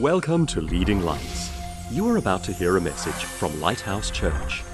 Welcome 0.00 0.46
to 0.46 0.62
Leading 0.62 1.02
Lights. 1.02 1.50
You 1.90 2.08
are 2.08 2.16
about 2.16 2.42
to 2.44 2.52
hear 2.54 2.78
a 2.78 2.80
message 2.80 3.12
from 3.12 3.60
Lighthouse 3.60 4.10
Church. 4.10 4.64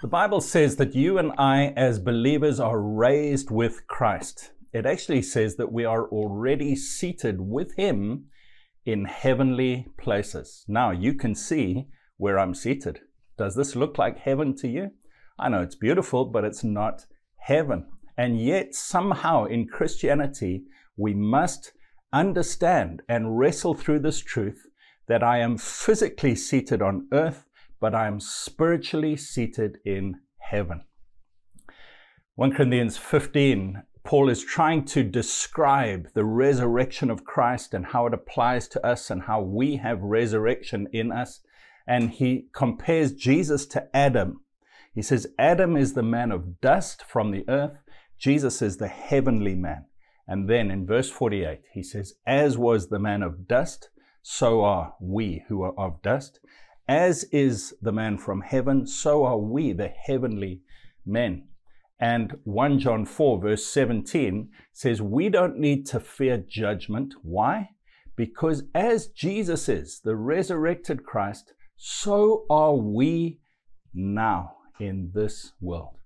The 0.00 0.08
Bible 0.08 0.40
says 0.40 0.76
that 0.76 0.94
you 0.94 1.18
and 1.18 1.32
I, 1.36 1.74
as 1.76 1.98
believers, 1.98 2.58
are 2.60 2.80
raised 2.80 3.50
with 3.50 3.86
Christ. 3.88 4.52
It 4.72 4.86
actually 4.86 5.20
says 5.20 5.56
that 5.56 5.70
we 5.70 5.84
are 5.84 6.08
already 6.08 6.74
seated 6.74 7.42
with 7.42 7.76
Him 7.76 8.24
in 8.86 9.04
heavenly 9.04 9.88
places. 9.98 10.64
Now, 10.66 10.92
you 10.92 11.12
can 11.12 11.34
see 11.34 11.88
where 12.16 12.38
I'm 12.38 12.54
seated. 12.54 13.00
Does 13.36 13.54
this 13.54 13.76
look 13.76 13.98
like 13.98 14.16
heaven 14.16 14.56
to 14.56 14.68
you? 14.68 14.92
I 15.38 15.50
know 15.50 15.60
it's 15.60 15.76
beautiful, 15.76 16.24
but 16.24 16.44
it's 16.44 16.64
not 16.64 17.04
heaven. 17.36 17.84
And 18.16 18.40
yet, 18.40 18.74
somehow 18.74 19.44
in 19.44 19.68
Christianity, 19.68 20.64
we 20.96 21.12
must 21.12 21.72
understand 22.14 23.02
and 23.08 23.38
wrestle 23.38 23.74
through 23.74 23.98
this 23.98 24.20
truth 24.20 24.66
that 25.08 25.22
I 25.22 25.40
am 25.40 25.58
physically 25.58 26.34
seated 26.36 26.80
on 26.80 27.08
earth, 27.12 27.44
but 27.80 27.94
I 27.94 28.06
am 28.06 28.20
spiritually 28.20 29.16
seated 29.16 29.78
in 29.84 30.20
heaven. 30.38 30.82
1 32.36 32.52
Corinthians 32.54 32.96
15, 32.96 33.82
Paul 34.04 34.28
is 34.28 34.44
trying 34.44 34.84
to 34.86 35.02
describe 35.02 36.08
the 36.14 36.24
resurrection 36.24 37.10
of 37.10 37.24
Christ 37.24 37.74
and 37.74 37.86
how 37.86 38.06
it 38.06 38.14
applies 38.14 38.68
to 38.68 38.86
us 38.86 39.10
and 39.10 39.22
how 39.22 39.42
we 39.42 39.76
have 39.76 40.00
resurrection 40.00 40.88
in 40.92 41.10
us. 41.10 41.40
And 41.86 42.10
he 42.10 42.46
compares 42.54 43.12
Jesus 43.12 43.66
to 43.66 43.88
Adam. 43.94 44.40
He 44.94 45.02
says, 45.02 45.26
Adam 45.38 45.76
is 45.76 45.94
the 45.94 46.02
man 46.02 46.30
of 46.32 46.60
dust 46.60 47.02
from 47.02 47.30
the 47.30 47.44
earth, 47.48 47.78
Jesus 48.18 48.62
is 48.62 48.76
the 48.76 48.88
heavenly 48.88 49.54
man. 49.54 49.86
And 50.26 50.48
then 50.48 50.70
in 50.70 50.86
verse 50.86 51.10
48, 51.10 51.60
he 51.72 51.82
says, 51.82 52.14
As 52.26 52.56
was 52.56 52.88
the 52.88 52.98
man 52.98 53.22
of 53.22 53.46
dust, 53.46 53.90
so 54.22 54.62
are 54.62 54.94
we 55.00 55.44
who 55.48 55.62
are 55.62 55.78
of 55.78 56.00
dust. 56.00 56.40
As 56.88 57.24
is 57.24 57.74
the 57.82 57.92
man 57.92 58.18
from 58.18 58.40
heaven, 58.40 58.86
so 58.86 59.24
are 59.24 59.38
we, 59.38 59.72
the 59.72 59.88
heavenly 59.88 60.62
men. 61.04 61.48
And 62.00 62.38
1 62.44 62.78
John 62.78 63.04
4, 63.04 63.40
verse 63.40 63.66
17 63.66 64.48
says, 64.72 65.00
We 65.00 65.28
don't 65.28 65.58
need 65.58 65.86
to 65.86 66.00
fear 66.00 66.38
judgment. 66.38 67.14
Why? 67.22 67.70
Because 68.16 68.64
as 68.74 69.08
Jesus 69.08 69.68
is, 69.68 70.00
the 70.04 70.16
resurrected 70.16 71.04
Christ, 71.04 71.52
so 71.76 72.46
are 72.48 72.74
we 72.74 73.40
now 73.92 74.56
in 74.80 75.10
this 75.14 75.52
world. 75.60 75.98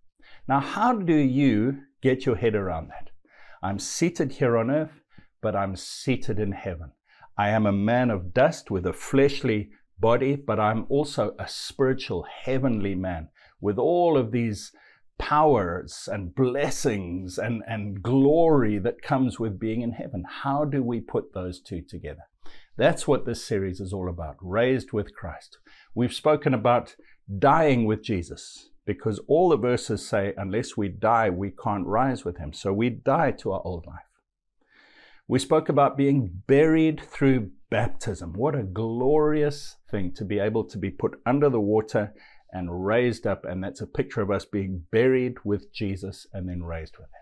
Now, 0.47 0.61
how 0.61 0.95
do 0.95 1.15
you 1.15 1.83
get 2.03 2.27
your 2.27 2.37
head 2.37 2.55
around 2.55 2.89
that? 2.89 3.08
I'm 3.63 3.79
seated 3.79 4.33
here 4.33 4.57
on 4.57 4.71
earth, 4.71 5.03
but 5.43 5.57
I'm 5.57 5.77
seated 5.77 6.39
in 6.39 6.53
heaven. 6.53 6.93
I 7.37 7.51
am 7.51 7.67
a 7.67 7.73
man 7.73 8.11
of 8.11 8.33
dust 8.35 8.71
with 8.71 8.87
a 8.87 8.93
fleshly 8.93 9.71
body, 9.99 10.37
but 10.37 10.61
I'm 10.61 10.87
also 10.89 11.35
a 11.39 11.49
spiritual, 11.49 12.27
heavenly 12.45 12.95
man 12.95 13.29
with 13.61 13.79
all 13.79 14.17
of 14.17 14.33
these 14.33 14.73
powers 15.19 16.09
and 16.11 16.35
blessings 16.35 17.39
and, 17.39 17.63
and 17.67 18.03
glory 18.03 18.79
that 18.79 19.03
comes 19.03 19.41
with 19.41 19.59
being 19.59 19.83
in 19.83 19.93
heaven. 19.93 20.25
How 20.43 20.65
do 20.65 20.83
we 20.83 21.01
put 21.01 21.35
those 21.35 21.61
two 21.61 21.83
together? 21.83 22.23
That's 22.77 23.09
what 23.09 23.27
this 23.27 23.45
series 23.45 23.81
is 23.81 23.93
all 23.93 24.09
about 24.09 24.37
raised 24.41 24.93
with 24.93 25.15
Christ. 25.15 25.59
We've 25.95 26.15
spoken 26.15 26.55
about 26.55 26.95
dying 27.39 27.85
with 27.85 28.03
Jesus 28.03 28.71
because 28.89 29.21
all 29.29 29.51
the 29.51 29.59
verses 29.59 30.09
say, 30.09 30.33
unless 30.39 30.75
we 30.75 30.89
die, 30.89 31.29
we 31.29 31.51
can't 31.51 31.87
rise 31.87 32.25
with 32.25 32.39
him. 32.39 32.55
So 32.55 32.73
we 32.73 32.89
die 32.89 33.33
to 33.33 33.53
our 33.53 33.61
old 33.63 33.87
life. 33.87 33.99
We 35.29 35.39
spoke 35.39 35.69
about 35.69 35.99
being 35.99 36.41
buried 36.47 36.99
through 36.99 37.51
baptism. 37.69 38.33
What 38.33 38.55
a 38.55 38.63
glorious 38.63 39.77
thing 39.91 40.15
to 40.15 40.25
be 40.25 40.39
able 40.39 40.65
to 40.65 40.79
be 40.79 40.89
put 40.89 41.21
under 41.27 41.51
the 41.51 41.61
water 41.61 42.15
and 42.51 42.87
raised 42.87 43.27
up. 43.27 43.45
And 43.45 43.63
that's 43.63 43.83
a 43.83 43.87
picture 43.87 44.23
of 44.23 44.31
us 44.31 44.47
being 44.47 44.85
buried 44.91 45.35
with 45.45 45.71
Jesus 45.71 46.27
and 46.33 46.49
then 46.49 46.63
raised 46.63 46.97
with 46.97 47.09
him. 47.09 47.18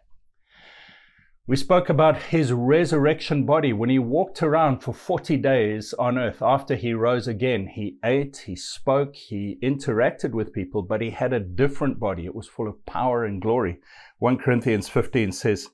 We 1.49 1.55
spoke 1.55 1.89
about 1.89 2.21
his 2.21 2.53
resurrection 2.53 3.47
body 3.47 3.73
when 3.73 3.89
he 3.89 4.01
walked 4.01 4.43
around 4.43 4.81
for 4.81 4.93
40 4.93 5.37
days 5.37 5.95
on 5.95 6.19
earth 6.19 6.43
after 6.43 6.75
he 6.75 6.93
rose 6.93 7.29
again. 7.29 7.69
He 7.69 7.99
ate, 8.05 8.39
he 8.47 8.57
spoke, 8.57 9.15
he 9.15 9.57
interacted 9.63 10.33
with 10.33 10.53
people, 10.53 10.83
but 10.83 11.01
he 11.01 11.11
had 11.11 11.33
a 11.33 11.39
different 11.39 12.01
body. 12.01 12.27
It 12.27 12.35
was 12.35 12.49
full 12.49 12.67
of 12.67 12.85
power 12.85 13.25
and 13.25 13.41
glory. 13.41 13.79
1 14.19 14.39
Corinthians 14.39 14.89
15 14.89 15.31
says, 15.31 15.69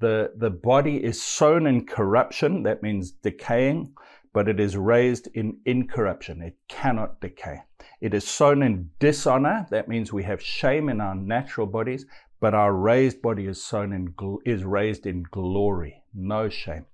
the, 0.00 0.32
the 0.36 0.50
body 0.50 1.02
is 1.02 1.22
sown 1.22 1.66
in 1.66 1.86
corruption, 1.86 2.64
that 2.64 2.82
means 2.82 3.10
decaying, 3.10 3.94
but 4.34 4.48
it 4.48 4.60
is 4.60 4.76
raised 4.76 5.28
in 5.32 5.56
incorruption. 5.64 6.42
It 6.42 6.58
cannot 6.68 7.22
decay. 7.22 7.62
It 8.02 8.12
is 8.12 8.28
sown 8.28 8.62
in 8.62 8.90
dishonor, 8.98 9.66
that 9.70 9.88
means 9.88 10.12
we 10.12 10.24
have 10.24 10.42
shame 10.42 10.90
in 10.90 11.00
our 11.00 11.14
natural 11.14 11.66
bodies, 11.66 12.04
but 12.40 12.54
our 12.54 12.72
raised 12.72 13.22
body 13.22 13.46
is 13.46 13.62
sown 13.62 13.92
in 13.92 14.14
is 14.44 14.64
raised 14.64 15.06
in 15.06 15.24
glory, 15.30 16.02
no 16.14 16.48
shame. 16.48 16.86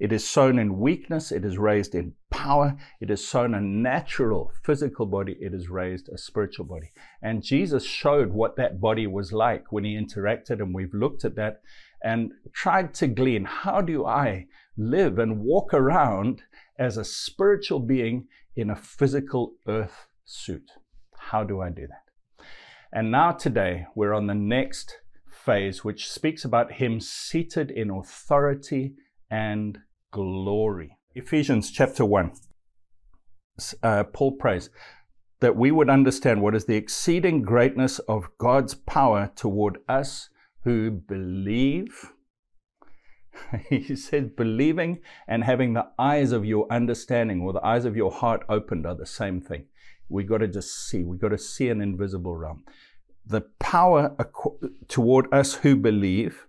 It 0.00 0.12
is 0.12 0.26
sown 0.26 0.58
in 0.58 0.78
weakness, 0.78 1.30
it 1.30 1.44
is 1.44 1.58
raised 1.58 1.94
in 1.94 2.14
power, 2.30 2.76
it 3.00 3.10
is 3.10 3.26
sown 3.26 3.54
a 3.54 3.60
natural 3.60 4.50
physical 4.62 5.04
body, 5.04 5.36
it 5.40 5.52
is 5.52 5.68
raised 5.68 6.08
a 6.08 6.16
spiritual 6.16 6.64
body. 6.64 6.90
And 7.20 7.42
Jesus 7.42 7.84
showed 7.84 8.32
what 8.32 8.56
that 8.56 8.80
body 8.80 9.06
was 9.06 9.32
like 9.32 9.70
when 9.70 9.84
he 9.84 9.94
interacted, 9.94 10.60
and 10.60 10.74
we've 10.74 10.94
looked 10.94 11.24
at 11.24 11.36
that 11.36 11.60
and 12.02 12.32
tried 12.52 12.94
to 12.94 13.08
glean 13.08 13.44
how 13.44 13.80
do 13.82 14.06
I 14.06 14.46
live 14.76 15.18
and 15.18 15.40
walk 15.40 15.74
around 15.74 16.42
as 16.78 16.96
a 16.96 17.04
spiritual 17.04 17.80
being 17.80 18.28
in 18.56 18.70
a 18.70 18.76
physical 18.76 19.54
earth 19.66 20.06
suit? 20.24 20.70
How 21.16 21.44
do 21.44 21.60
I 21.60 21.70
do 21.70 21.86
that? 21.86 22.07
And 22.92 23.10
now, 23.10 23.32
today, 23.32 23.86
we're 23.94 24.14
on 24.14 24.28
the 24.28 24.34
next 24.34 24.98
phase, 25.30 25.84
which 25.84 26.08
speaks 26.08 26.44
about 26.44 26.72
him 26.72 27.00
seated 27.00 27.70
in 27.70 27.90
authority 27.90 28.94
and 29.30 29.78
glory. 30.10 30.96
Ephesians 31.14 31.70
chapter 31.70 32.04
1. 32.04 32.32
Uh, 33.82 34.04
Paul 34.04 34.32
prays 34.32 34.70
that 35.40 35.54
we 35.54 35.70
would 35.70 35.90
understand 35.90 36.40
what 36.40 36.54
is 36.54 36.64
the 36.64 36.76
exceeding 36.76 37.42
greatness 37.42 37.98
of 38.00 38.30
God's 38.38 38.74
power 38.74 39.30
toward 39.36 39.78
us 39.86 40.30
who 40.64 40.90
believe. 40.90 42.12
he 43.68 43.94
said, 43.96 44.34
believing 44.34 45.00
and 45.26 45.44
having 45.44 45.74
the 45.74 45.88
eyes 45.98 46.32
of 46.32 46.44
your 46.44 46.66
understanding 46.70 47.42
or 47.42 47.52
the 47.52 47.64
eyes 47.64 47.84
of 47.84 47.96
your 47.96 48.10
heart 48.10 48.44
opened 48.48 48.86
are 48.86 48.94
the 48.96 49.06
same 49.06 49.40
thing. 49.40 49.66
We 50.08 50.24
got 50.24 50.38
to 50.38 50.48
just 50.48 50.88
see. 50.88 51.02
We 51.04 51.18
got 51.18 51.28
to 51.28 51.38
see 51.38 51.68
an 51.68 51.80
invisible 51.80 52.36
realm. 52.36 52.64
The 53.26 53.42
power 53.58 54.16
toward 54.88 55.32
us 55.32 55.54
who 55.54 55.76
believe, 55.76 56.46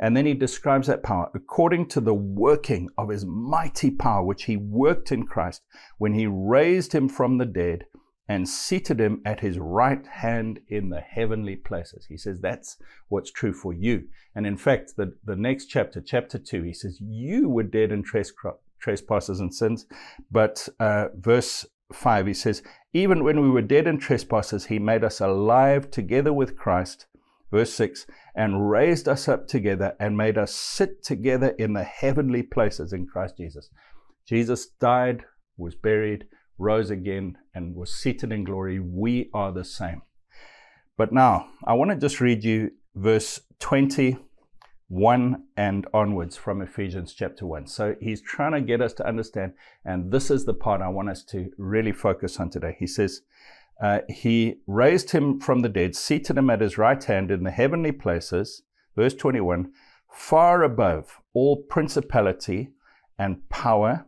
and 0.00 0.16
then 0.16 0.26
he 0.26 0.34
describes 0.34 0.86
that 0.86 1.02
power 1.02 1.30
according 1.34 1.88
to 1.88 2.00
the 2.00 2.14
working 2.14 2.90
of 2.98 3.08
his 3.08 3.24
mighty 3.24 3.90
power, 3.90 4.22
which 4.22 4.44
he 4.44 4.56
worked 4.56 5.10
in 5.10 5.26
Christ 5.26 5.62
when 5.96 6.14
he 6.14 6.26
raised 6.26 6.92
him 6.92 7.08
from 7.08 7.38
the 7.38 7.46
dead 7.46 7.84
and 8.28 8.48
seated 8.48 9.00
him 9.00 9.22
at 9.24 9.40
his 9.40 9.58
right 9.58 10.06
hand 10.06 10.60
in 10.68 10.90
the 10.90 11.00
heavenly 11.00 11.56
places. 11.56 12.06
He 12.06 12.18
says 12.18 12.40
that's 12.40 12.76
what's 13.08 13.32
true 13.32 13.54
for 13.54 13.72
you. 13.72 14.04
And 14.34 14.46
in 14.46 14.58
fact, 14.58 14.92
the, 14.96 15.14
the 15.24 15.34
next 15.34 15.66
chapter, 15.66 16.02
chapter 16.02 16.38
2, 16.38 16.62
he 16.62 16.74
says, 16.74 16.98
You 17.00 17.48
were 17.48 17.62
dead 17.62 17.90
in 17.90 18.04
trespasses 18.78 19.40
and 19.40 19.54
sins. 19.54 19.86
But 20.30 20.68
uh, 20.78 21.06
verse 21.16 21.64
5, 21.92 22.26
he 22.26 22.34
says, 22.34 22.62
Even 22.92 23.24
when 23.24 23.40
we 23.40 23.50
were 23.50 23.62
dead 23.62 23.86
in 23.86 23.98
trespasses, 23.98 24.66
he 24.66 24.78
made 24.78 25.04
us 25.04 25.20
alive 25.20 25.90
together 25.90 26.32
with 26.32 26.56
Christ. 26.56 27.06
Verse 27.50 27.72
6, 27.72 28.06
and 28.34 28.70
raised 28.70 29.08
us 29.08 29.26
up 29.26 29.48
together 29.48 29.96
and 29.98 30.16
made 30.16 30.36
us 30.36 30.54
sit 30.54 31.02
together 31.02 31.54
in 31.58 31.72
the 31.72 31.84
heavenly 31.84 32.42
places 32.42 32.92
in 32.92 33.06
Christ 33.06 33.38
Jesus. 33.38 33.70
Jesus 34.26 34.66
died, 34.66 35.24
was 35.56 35.74
buried, 35.74 36.26
rose 36.58 36.90
again, 36.90 37.38
and 37.54 37.74
was 37.74 37.94
seated 37.94 38.32
in 38.32 38.44
glory. 38.44 38.78
We 38.78 39.30
are 39.32 39.50
the 39.50 39.64
same. 39.64 40.02
But 40.98 41.12
now, 41.12 41.48
I 41.64 41.72
want 41.72 41.90
to 41.90 41.96
just 41.96 42.20
read 42.20 42.44
you 42.44 42.72
verse 42.94 43.40
20 43.60 44.18
1 44.88 45.42
and 45.56 45.86
onwards 45.92 46.36
from 46.36 46.62
Ephesians 46.62 47.12
chapter 47.12 47.46
1. 47.46 47.66
So 47.66 47.94
he's 48.00 48.22
trying 48.22 48.52
to 48.52 48.60
get 48.62 48.80
us 48.80 48.94
to 48.94 49.06
understand, 49.06 49.52
and 49.84 50.10
this 50.10 50.30
is 50.30 50.46
the 50.46 50.54
part 50.54 50.80
I 50.80 50.88
want 50.88 51.10
us 51.10 51.22
to 51.24 51.50
really 51.58 51.92
focus 51.92 52.40
on 52.40 52.48
today. 52.48 52.74
He 52.78 52.86
says, 52.86 53.20
uh, 53.82 54.00
He 54.08 54.60
raised 54.66 55.10
him 55.10 55.40
from 55.40 55.60
the 55.60 55.68
dead, 55.68 55.94
seated 55.94 56.38
him 56.38 56.48
at 56.48 56.62
his 56.62 56.78
right 56.78 57.02
hand 57.02 57.30
in 57.30 57.44
the 57.44 57.50
heavenly 57.50 57.92
places, 57.92 58.62
verse 58.96 59.14
21, 59.14 59.72
far 60.10 60.62
above 60.62 61.20
all 61.34 61.56
principality 61.56 62.70
and 63.18 63.46
power 63.50 64.06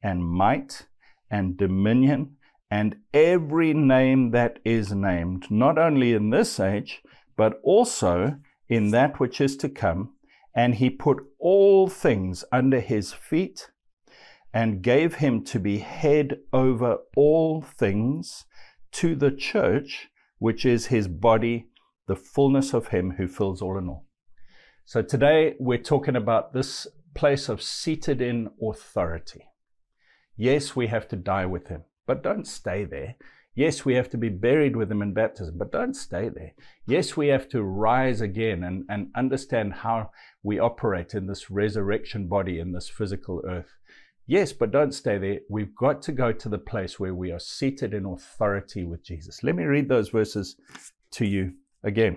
and 0.00 0.24
might 0.24 0.86
and 1.28 1.56
dominion 1.56 2.36
and 2.70 2.96
every 3.12 3.74
name 3.74 4.30
that 4.30 4.60
is 4.64 4.92
named, 4.92 5.50
not 5.50 5.76
only 5.76 6.12
in 6.12 6.30
this 6.30 6.60
age, 6.60 7.02
but 7.36 7.60
also 7.64 8.36
in 8.68 8.92
that 8.92 9.18
which 9.18 9.40
is 9.40 9.56
to 9.56 9.68
come 9.68 10.12
And 10.54 10.76
he 10.76 10.90
put 10.90 11.22
all 11.38 11.88
things 11.88 12.44
under 12.50 12.80
his 12.80 13.12
feet 13.12 13.70
and 14.52 14.82
gave 14.82 15.16
him 15.16 15.44
to 15.44 15.60
be 15.60 15.78
head 15.78 16.38
over 16.52 16.98
all 17.16 17.62
things 17.62 18.46
to 18.92 19.14
the 19.14 19.30
church, 19.30 20.08
which 20.38 20.64
is 20.64 20.86
his 20.86 21.06
body, 21.06 21.66
the 22.08 22.16
fullness 22.16 22.74
of 22.74 22.88
him 22.88 23.12
who 23.12 23.28
fills 23.28 23.62
all 23.62 23.78
in 23.78 23.88
all. 23.88 24.06
So 24.84 25.02
today 25.02 25.54
we're 25.60 25.78
talking 25.78 26.16
about 26.16 26.52
this 26.52 26.88
place 27.14 27.48
of 27.48 27.62
seated 27.62 28.20
in 28.20 28.50
authority. 28.60 29.46
Yes, 30.36 30.74
we 30.74 30.88
have 30.88 31.06
to 31.08 31.16
die 31.16 31.46
with 31.46 31.68
him, 31.68 31.84
but 32.06 32.22
don't 32.24 32.46
stay 32.46 32.84
there. 32.84 33.14
Yes, 33.60 33.84
we 33.84 33.92
have 33.96 34.08
to 34.08 34.16
be 34.16 34.30
buried 34.30 34.74
with 34.74 34.90
him 34.90 35.02
in 35.02 35.12
baptism, 35.12 35.58
but 35.58 35.70
don't 35.70 35.92
stay 35.92 36.30
there. 36.30 36.54
Yes, 36.86 37.14
we 37.14 37.28
have 37.28 37.46
to 37.50 37.62
rise 37.62 38.22
again 38.22 38.64
and, 38.64 38.86
and 38.88 39.08
understand 39.14 39.74
how 39.74 40.12
we 40.42 40.58
operate 40.58 41.12
in 41.12 41.26
this 41.26 41.50
resurrection 41.50 42.26
body 42.26 42.58
in 42.58 42.72
this 42.72 42.88
physical 42.88 43.42
earth. 43.46 43.76
Yes, 44.26 44.54
but 44.54 44.70
don't 44.70 44.94
stay 44.94 45.18
there. 45.18 45.40
We've 45.50 45.74
got 45.74 46.00
to 46.04 46.12
go 46.12 46.32
to 46.32 46.48
the 46.48 46.56
place 46.56 46.98
where 46.98 47.14
we 47.14 47.32
are 47.32 47.38
seated 47.38 47.92
in 47.92 48.06
authority 48.06 48.84
with 48.84 49.04
Jesus. 49.04 49.42
Let 49.42 49.56
me 49.56 49.64
read 49.64 49.90
those 49.90 50.08
verses 50.08 50.56
to 51.10 51.26
you 51.26 51.52
again. 51.84 52.16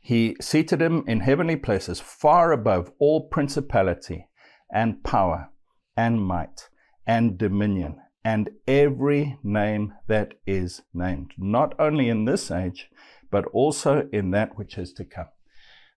He 0.00 0.34
seated 0.40 0.80
him 0.80 1.04
in 1.06 1.20
heavenly 1.20 1.56
places, 1.56 2.00
far 2.00 2.52
above 2.52 2.90
all 2.98 3.28
principality 3.28 4.28
and 4.72 5.04
power 5.04 5.50
and 5.94 6.22
might 6.22 6.70
and 7.06 7.36
dominion 7.36 8.00
and 8.24 8.50
every 8.66 9.38
name 9.42 9.92
that 10.08 10.34
is 10.46 10.82
named, 10.94 11.32
not 11.36 11.74
only 11.78 12.08
in 12.08 12.24
this 12.24 12.50
age, 12.50 12.88
but 13.30 13.44
also 13.46 14.08
in 14.12 14.30
that 14.30 14.56
which 14.56 14.78
is 14.78 14.92
to 14.94 15.04
come. 15.04 15.28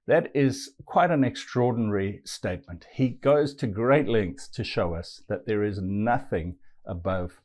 That 0.07 0.31
is 0.33 0.73
quite 0.85 1.11
an 1.11 1.23
extraordinary 1.23 2.21
statement. 2.25 2.85
He 2.93 3.09
goes 3.09 3.53
to 3.55 3.67
great 3.67 4.07
lengths 4.07 4.47
to 4.49 4.63
show 4.63 4.93
us 4.93 5.21
that 5.27 5.45
there 5.45 5.63
is 5.63 5.79
nothing 5.81 6.55
above 6.85 7.41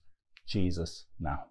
Jesus 0.47 1.07
now. 1.19 1.45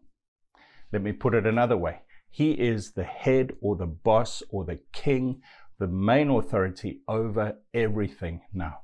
Let 0.91 1.01
me 1.01 1.11
put 1.11 1.33
it 1.33 1.45
another 1.45 1.77
way. 1.77 2.01
He 2.29 2.51
is 2.51 2.93
the 2.93 3.03
head 3.03 3.53
or 3.61 3.75
the 3.75 3.85
boss 3.85 4.41
or 4.49 4.63
the 4.63 4.79
king, 4.93 5.41
the 5.79 5.87
main 5.87 6.29
authority 6.29 7.01
over 7.07 7.57
everything 7.73 8.41
now. 8.53 8.79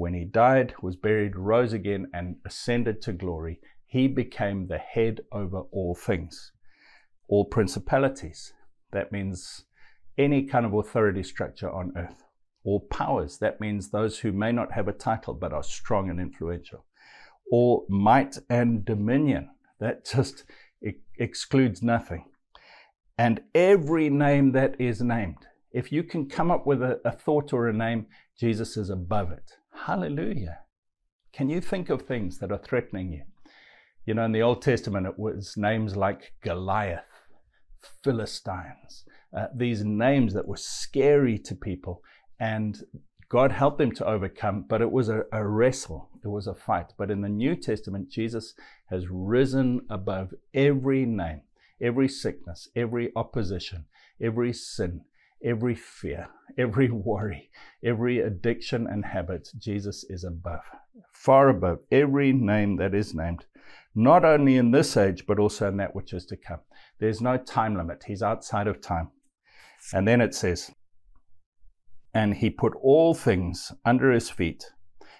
When 0.00 0.14
he 0.14 0.24
died, 0.24 0.72
was 0.80 0.96
buried, 0.96 1.36
rose 1.36 1.74
again, 1.74 2.06
and 2.14 2.36
ascended 2.46 3.02
to 3.02 3.12
glory, 3.12 3.60
he 3.86 4.08
became 4.08 4.66
the 4.66 4.78
head 4.78 5.20
over 5.30 5.64
all 5.72 5.94
things, 5.94 6.52
all 7.28 7.44
principalities. 7.44 8.54
That 8.92 9.12
means 9.12 9.66
any 10.16 10.44
kind 10.44 10.64
of 10.64 10.72
authority 10.72 11.22
structure 11.22 11.70
on 11.70 11.92
earth. 11.98 12.24
All 12.64 12.80
powers. 12.80 13.36
That 13.40 13.60
means 13.60 13.90
those 13.90 14.20
who 14.20 14.32
may 14.32 14.52
not 14.52 14.72
have 14.72 14.88
a 14.88 14.94
title 14.94 15.34
but 15.34 15.52
are 15.52 15.62
strong 15.62 16.08
and 16.08 16.18
influential. 16.18 16.86
All 17.52 17.84
might 17.90 18.38
and 18.48 18.82
dominion. 18.86 19.50
That 19.80 20.06
just 20.10 20.44
excludes 21.18 21.82
nothing. 21.82 22.24
And 23.18 23.42
every 23.54 24.08
name 24.08 24.52
that 24.52 24.80
is 24.80 25.02
named. 25.02 25.46
If 25.72 25.92
you 25.92 26.04
can 26.04 26.26
come 26.26 26.50
up 26.50 26.66
with 26.66 26.82
a, 26.82 27.02
a 27.04 27.12
thought 27.12 27.52
or 27.52 27.68
a 27.68 27.74
name, 27.74 28.06
Jesus 28.38 28.78
is 28.78 28.88
above 28.88 29.30
it. 29.30 29.58
Hallelujah. 29.86 30.58
Can 31.32 31.48
you 31.48 31.60
think 31.62 31.88
of 31.88 32.02
things 32.02 32.38
that 32.38 32.52
are 32.52 32.58
threatening 32.58 33.12
you? 33.12 33.22
You 34.04 34.12
know, 34.12 34.24
in 34.26 34.32
the 34.32 34.42
Old 34.42 34.60
Testament, 34.60 35.06
it 35.06 35.18
was 35.18 35.54
names 35.56 35.96
like 35.96 36.34
Goliath, 36.42 37.04
Philistines, 38.04 39.04
uh, 39.34 39.46
these 39.54 39.82
names 39.82 40.34
that 40.34 40.46
were 40.46 40.58
scary 40.58 41.38
to 41.38 41.54
people. 41.54 42.02
And 42.38 42.78
God 43.30 43.52
helped 43.52 43.78
them 43.78 43.92
to 43.92 44.06
overcome, 44.06 44.66
but 44.68 44.82
it 44.82 44.92
was 44.92 45.08
a, 45.08 45.22
a, 45.32 45.46
wrestle, 45.46 46.10
it 46.22 46.28
was 46.28 46.46
a 46.46 46.54
fight. 46.54 46.92
But 46.98 47.10
in 47.10 47.22
the 47.22 47.28
New 47.30 47.56
Testament, 47.56 48.10
Jesus 48.10 48.52
has 48.90 49.06
risen 49.08 49.80
above 49.88 50.34
every 50.52 51.06
name, 51.06 51.40
every 51.80 52.08
sickness, 52.08 52.68
every 52.76 53.12
opposition, 53.16 53.86
every 54.20 54.52
sin, 54.52 55.02
every 55.44 55.74
fear, 55.74 56.28
every 56.58 56.90
worry, 56.90 57.50
every 57.84 58.20
addiction 58.20 58.86
and 58.86 59.04
habit, 59.04 59.48
Jesus 59.58 60.04
is 60.08 60.24
above, 60.24 60.62
far 61.12 61.48
above 61.48 61.78
every 61.90 62.32
name 62.32 62.76
that 62.76 62.94
is 62.94 63.14
named, 63.14 63.46
not 63.94 64.24
only 64.24 64.56
in 64.56 64.70
this 64.70 64.96
age, 64.96 65.26
but 65.26 65.38
also 65.38 65.68
in 65.68 65.76
that 65.78 65.94
which 65.94 66.12
is 66.12 66.26
to 66.26 66.36
come. 66.36 66.60
There's 66.98 67.20
no 67.20 67.36
time 67.36 67.76
limit, 67.76 68.04
He's 68.06 68.22
outside 68.22 68.66
of 68.66 68.80
time. 68.80 69.10
And 69.92 70.06
then 70.06 70.20
it 70.20 70.34
says, 70.34 70.70
And 72.12 72.34
He 72.34 72.50
put 72.50 72.74
all 72.82 73.14
things 73.14 73.72
under 73.84 74.12
His 74.12 74.30
feet 74.30 74.64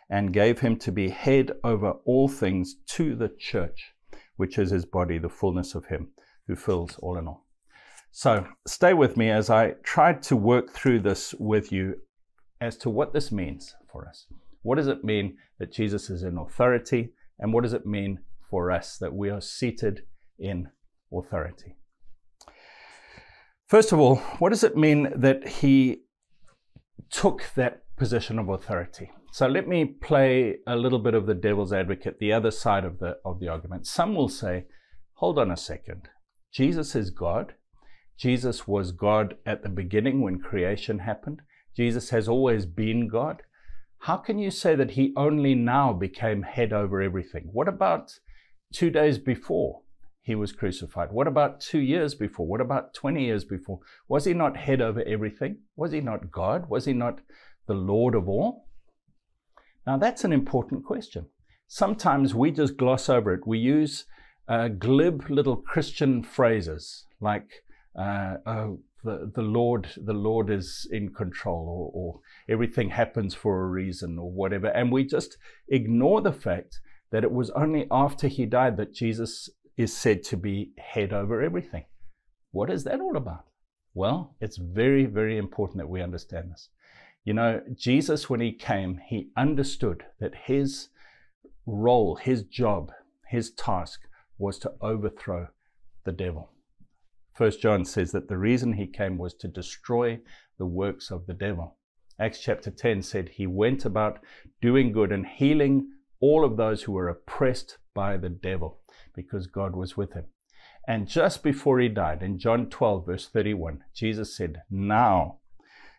and 0.08 0.32
gave 0.32 0.61
Him 0.61 0.76
to 0.78 0.93
be 0.93 1.08
head 1.08 1.52
over 1.64 1.93
all 2.05 2.28
things 2.28 2.76
to 2.90 3.14
the 3.14 3.31
church, 3.38 3.93
which 4.37 4.58
is 4.58 4.70
His 4.70 4.84
body, 4.84 5.19
the 5.19 5.28
fullness 5.28 5.75
of 5.75 5.87
Him 5.87 6.11
who 6.46 6.56
fills 6.56 6.96
all 6.99 7.17
in 7.17 7.26
all. 7.26 7.46
So 8.12 8.47
stay 8.67 8.93
with 8.93 9.17
me 9.17 9.31
as 9.31 9.51
I 9.51 9.73
try 9.83 10.15
to 10.15 10.37
work 10.37 10.73
through 10.73 11.01
this 11.01 11.35
with 11.39 11.71
you 11.73 11.97
as 12.61 12.77
to 12.79 12.91
what 12.91 13.12
this 13.12 13.31
means 13.31 13.75
for 13.91 14.07
us. 14.09 14.27
What 14.62 14.77
does 14.77 14.89
it 14.89 15.05
mean 15.05 15.37
that 15.59 15.73
Jesus 15.73 16.11
is 16.11 16.23
in 16.23 16.37
authority? 16.37 17.12
And 17.39 17.53
what 17.53 17.62
does 17.62 17.73
it 17.73 17.87
mean 17.87 18.19
for 18.51 18.71
us 18.71 18.99
that 18.99 19.15
we 19.15 19.31
are 19.31 19.41
seated 19.41 20.03
in 20.39 20.69
authority? 21.12 21.77
First 23.67 23.93
of 23.93 24.01
all, 24.01 24.17
what 24.39 24.51
does 24.51 24.65
it 24.65 24.77
mean 24.77 25.13
that 25.15 25.47
he 25.47 26.03
took 27.11 27.45
that 27.55 27.85
position 27.97 28.39
of 28.39 28.49
authority? 28.49 29.11
So 29.33 29.47
let 29.47 29.69
me 29.69 29.85
play 29.85 30.56
a 30.67 30.75
little 30.75 30.99
bit 30.99 31.15
of 31.15 31.27
the 31.27 31.35
devil's 31.35 31.73
advocate, 31.73 32.19
the 32.19 32.33
other 32.33 32.51
side 32.51 32.85
of 32.85 32.99
the, 32.99 33.19
of 33.25 33.39
the 33.39 33.49
argument. 33.49 33.87
Some 33.87 34.17
will 34.17 34.29
say, 34.29 34.65
hold 35.15 35.39
on 35.39 35.53
a 35.53 35.56
second. 35.56 36.09
Jesus 36.53 36.97
is 36.97 37.11
God. 37.11 37.55
Jesus 38.20 38.69
was 38.69 38.93
God 38.93 39.38
at 39.46 39.62
the 39.62 39.70
beginning 39.70 40.20
when 40.20 40.40
creation 40.40 40.99
happened. 40.99 41.40
Jesus 41.75 42.11
has 42.11 42.28
always 42.28 42.67
been 42.67 43.08
God. 43.08 43.43
How 44.00 44.19
can 44.19 44.38
you 44.38 44.50
say 44.50 44.75
that 44.75 44.90
he 44.90 45.14
only 45.17 45.55
now 45.55 45.94
became 45.94 46.43
head 46.43 46.70
over 46.70 47.00
everything? 47.00 47.49
What 47.50 47.67
about 47.67 48.19
two 48.75 48.90
days 48.90 49.17
before 49.17 49.81
he 50.20 50.34
was 50.34 50.52
crucified? 50.52 51.12
What 51.12 51.28
about 51.28 51.61
two 51.61 51.78
years 51.78 52.14
before? 52.14 52.46
What 52.46 52.61
about 52.61 52.93
20 52.93 53.25
years 53.25 53.46
before? 53.46 53.81
Was 54.06 54.26
he 54.26 54.34
not 54.34 54.55
head 54.55 54.82
over 54.82 55.02
everything? 55.05 55.61
Was 55.75 55.93
he 55.93 56.02
not 56.02 56.31
God? 56.31 56.69
Was 56.69 56.84
he 56.84 56.93
not 56.93 57.20
the 57.67 57.75
Lord 57.75 58.14
of 58.14 58.28
all? 58.28 58.67
Now, 59.87 59.96
that's 59.96 60.25
an 60.25 60.32
important 60.34 60.84
question. 60.84 61.24
Sometimes 61.69 62.34
we 62.34 62.50
just 62.50 62.77
gloss 62.77 63.08
over 63.08 63.32
it. 63.32 63.46
We 63.46 63.58
use 63.58 64.05
uh, 64.46 64.69
glib 64.69 65.31
little 65.31 65.56
Christian 65.56 66.22
phrases 66.22 67.06
like, 67.19 67.62
uh, 67.99 68.37
oh, 68.47 68.81
the, 69.03 69.31
the 69.35 69.43
Lord, 69.43 69.89
the 69.97 70.13
Lord 70.13 70.51
is 70.51 70.87
in 70.91 71.13
control, 71.15 71.67
or, 71.69 71.91
or 71.94 72.20
everything 72.49 72.91
happens 72.91 73.35
for 73.35 73.63
a 73.63 73.69
reason, 73.69 74.19
or 74.19 74.31
whatever. 74.31 74.69
And 74.69 74.93
we 74.93 75.05
just 75.05 75.37
ignore 75.69 76.20
the 76.20 76.32
fact 76.32 76.81
that 77.11 77.25
it 77.25 77.32
was 77.32 77.51
only 77.51 77.87
after 77.91 78.29
he 78.29 78.47
died 78.47 78.77
that 78.77 78.94
Jesus 78.94 79.49
is 79.77 79.97
said 79.97 80.23
to 80.25 80.37
be 80.37 80.73
head 80.79 81.13
over 81.13 81.43
everything. 81.43 81.85
What 82.53 82.70
is 82.70 82.85
that 82.85 83.01
all 83.01 83.17
about? 83.17 83.47
Well, 83.94 84.37
it's 84.41 84.56
very, 84.56 85.06
very 85.06 85.39
important 85.39 85.79
that 85.79 85.89
we 85.89 86.03
understand 86.03 86.53
this. 86.53 86.69
You 87.25 87.35
know, 87.35 87.61
Jesus, 87.75 88.31
when 88.31 88.41
he 88.41 88.53
came, 88.53 89.01
he 89.06 89.31
understood 89.37 90.05
that 90.20 90.35
his 90.44 90.89
role, 91.67 92.17
his 92.17 92.44
job, 92.44 92.93
his 93.29 93.51
task 93.53 94.01
was 94.39 94.59
to 94.61 94.73
overthrow 94.81 95.49
the 96.05 96.13
devil. 96.13 96.51
First 97.34 97.60
John 97.60 97.84
says 97.84 98.13
that 98.13 98.29
the 98.29 98.39
reason 98.39 98.72
he 98.72 98.87
came 98.87 99.19
was 99.19 99.34
to 99.34 99.49
destroy 99.49 100.20
the 100.58 100.67
works 100.67 101.10
of 101.10 101.27
the 101.27 101.34
devil. 101.34 101.77
Acts 102.19 102.41
chapter 102.41 102.70
10 102.70 103.03
said 103.03 103.31
he 103.31 103.46
went 103.46 103.84
about 103.84 104.20
doing 104.60 104.93
good 104.93 105.10
and 105.10 105.27
healing 105.27 105.89
all 106.20 106.44
of 106.44 106.56
those 106.56 106.82
who 106.82 106.93
were 106.93 107.08
oppressed 107.08 107.79
by 107.94 108.17
the 108.17 108.29
devil 108.29 108.81
because 109.15 109.46
God 109.46 109.75
was 109.75 109.96
with 109.96 110.13
him. 110.13 110.27
And 110.87 111.08
just 111.08 111.43
before 111.43 111.79
he 111.79 111.89
died, 111.89 112.22
in 112.22 112.39
John 112.39 112.69
12, 112.69 113.06
verse 113.06 113.29
31, 113.29 113.84
Jesus 113.94 114.37
said, 114.37 114.63
Now 114.70 115.39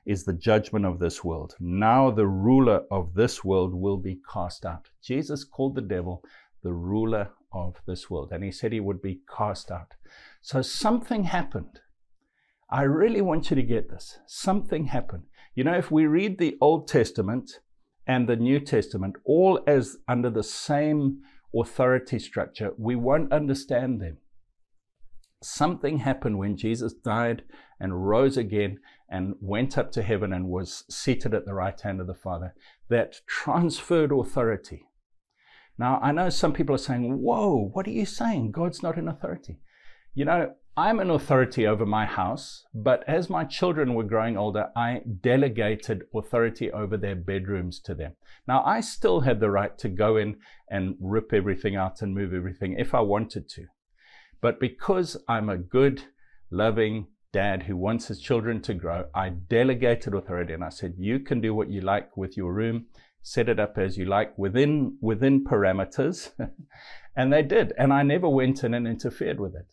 is 0.06 0.26
the 0.26 0.34
judgment 0.34 0.86
of 0.86 1.00
this 1.00 1.24
world. 1.24 1.56
Now 1.60 2.12
the 2.12 2.28
ruler 2.28 2.84
of 2.92 3.14
this 3.14 3.44
world 3.44 3.74
will 3.74 3.98
be 3.98 4.20
cast 4.32 4.66
out. 4.66 4.90
Jesus 5.02 5.44
called 5.44 5.76
the 5.76 5.82
devil 5.82 6.24
the 6.64 6.74
ruler 6.74 7.30
of 7.54 7.78
this 7.86 8.10
world, 8.10 8.32
and 8.32 8.44
he 8.44 8.52
said 8.52 8.72
he 8.72 8.80
would 8.80 9.02
be 9.02 9.22
cast 9.36 9.72
out. 9.72 9.94
So 10.42 10.62
something 10.62 11.26
happened. 11.26 11.80
I 12.70 12.84
really 12.84 13.22
want 13.22 13.50
you 13.50 13.56
to 13.56 13.64
get 13.64 13.90
this. 13.90 14.18
Something 14.28 14.86
happened. 14.86 15.24
You 15.56 15.64
know, 15.64 15.76
if 15.76 15.92
we 15.92 16.06
read 16.06 16.40
the 16.40 16.58
Old 16.62 16.88
Testament 16.88 17.60
and 18.08 18.28
the 18.28 18.36
New 18.36 18.60
Testament 18.60 19.18
all 19.26 19.62
as 19.68 19.98
under 20.08 20.30
the 20.30 20.44
same 20.44 21.20
authority 21.56 22.18
structure, 22.18 22.72
we 22.78 22.96
won't 22.96 23.34
understand 23.34 24.02
them. 24.02 24.18
Something 25.44 25.98
happened 25.98 26.38
when 26.38 26.56
Jesus 26.56 26.94
died 26.94 27.44
and 27.80 28.08
rose 28.08 28.38
again 28.38 28.80
and 29.10 29.36
went 29.42 29.78
up 29.78 29.92
to 29.92 30.02
heaven 30.02 30.32
and 30.32 30.48
was 30.48 30.86
seated 30.90 31.34
at 31.34 31.46
the 31.46 31.54
right 31.54 31.80
hand 31.82 32.00
of 32.00 32.08
the 32.08 32.14
Father, 32.14 32.54
that 32.90 33.18
transferred 33.28 34.12
authority. 34.12 34.86
Now, 35.78 36.00
I 36.02 36.12
know 36.12 36.30
some 36.30 36.54
people 36.54 36.76
are 36.76 36.80
saying, 36.80 37.22
Whoa, 37.22 37.70
what 37.74 37.88
are 37.88 37.92
you 37.92 38.06
saying? 38.06 38.52
God's 38.52 38.82
not 38.82 38.98
in 38.98 39.08
authority. 39.08 39.60
You 40.14 40.26
know, 40.26 40.54
I'm 40.76 41.00
an 41.00 41.10
authority 41.10 41.66
over 41.66 41.86
my 41.86 42.06
house, 42.06 42.66
but 42.74 43.04
as 43.08 43.30
my 43.30 43.46
children 43.46 43.94
were 43.94 44.04
growing 44.04 44.38
older, 44.38 44.70
I 44.76 45.02
delegated 45.22 46.04
authority 46.14 46.70
over 46.70 46.98
their 46.98 47.16
bedrooms 47.16 47.80
to 47.82 47.96
them. 47.96 48.14
Now, 48.48 48.64
I 48.66 48.82
still 48.82 49.22
had 49.22 49.40
the 49.40 49.50
right 49.50 49.78
to 49.78 49.88
go 49.88 50.18
in 50.18 50.38
and 50.70 50.96
rip 51.00 51.32
everything 51.34 51.78
out 51.78 52.02
and 52.02 52.14
move 52.14 52.34
everything 52.34 52.76
if 52.78 52.94
I 52.94 53.00
wanted 53.02 53.48
to. 53.50 53.66
But 54.42 54.60
because 54.60 55.16
I'm 55.30 55.50
a 55.50 55.58
good, 55.58 56.04
loving 56.50 57.08
dad 57.32 57.64
who 57.64 57.78
wants 57.78 58.08
his 58.08 58.20
children 58.20 58.62
to 58.64 58.74
grow, 58.74 59.06
I 59.16 59.30
delegated 59.30 60.14
authority 60.14 60.54
and 60.54 60.64
I 60.64 60.70
said, 60.70 60.96
You 60.98 61.20
can 61.20 61.40
do 61.40 61.54
what 61.54 61.70
you 61.70 61.82
like 61.82 62.18
with 62.18 62.36
your 62.36 62.54
room, 62.54 62.88
set 63.22 63.48
it 63.48 63.60
up 63.60 63.78
as 63.78 63.98
you 63.98 64.06
like 64.06 64.38
within, 64.38 64.98
within 65.00 65.46
parameters. 65.46 66.32
and 67.16 67.32
they 67.32 67.44
did. 67.44 67.72
And 67.78 67.94
I 67.94 68.04
never 68.04 68.28
went 68.28 68.64
in 68.64 68.74
and 68.74 68.88
interfered 68.88 69.40
with 69.40 69.56
it. 69.56 69.68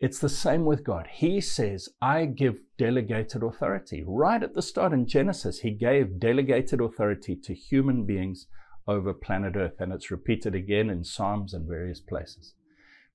It's 0.00 0.18
the 0.18 0.30
same 0.30 0.64
with 0.64 0.82
God. 0.82 1.08
He 1.12 1.42
says, 1.42 1.90
I 2.00 2.24
give 2.24 2.56
delegated 2.78 3.42
authority. 3.42 4.02
Right 4.06 4.42
at 4.42 4.54
the 4.54 4.62
start 4.62 4.94
in 4.94 5.06
Genesis, 5.06 5.60
He 5.60 5.72
gave 5.72 6.18
delegated 6.18 6.80
authority 6.80 7.36
to 7.36 7.54
human 7.54 8.06
beings 8.06 8.46
over 8.88 9.12
planet 9.12 9.56
Earth. 9.56 9.78
And 9.78 9.92
it's 9.92 10.10
repeated 10.10 10.54
again 10.54 10.88
in 10.88 11.04
Psalms 11.04 11.52
and 11.52 11.68
various 11.68 12.00
places. 12.00 12.54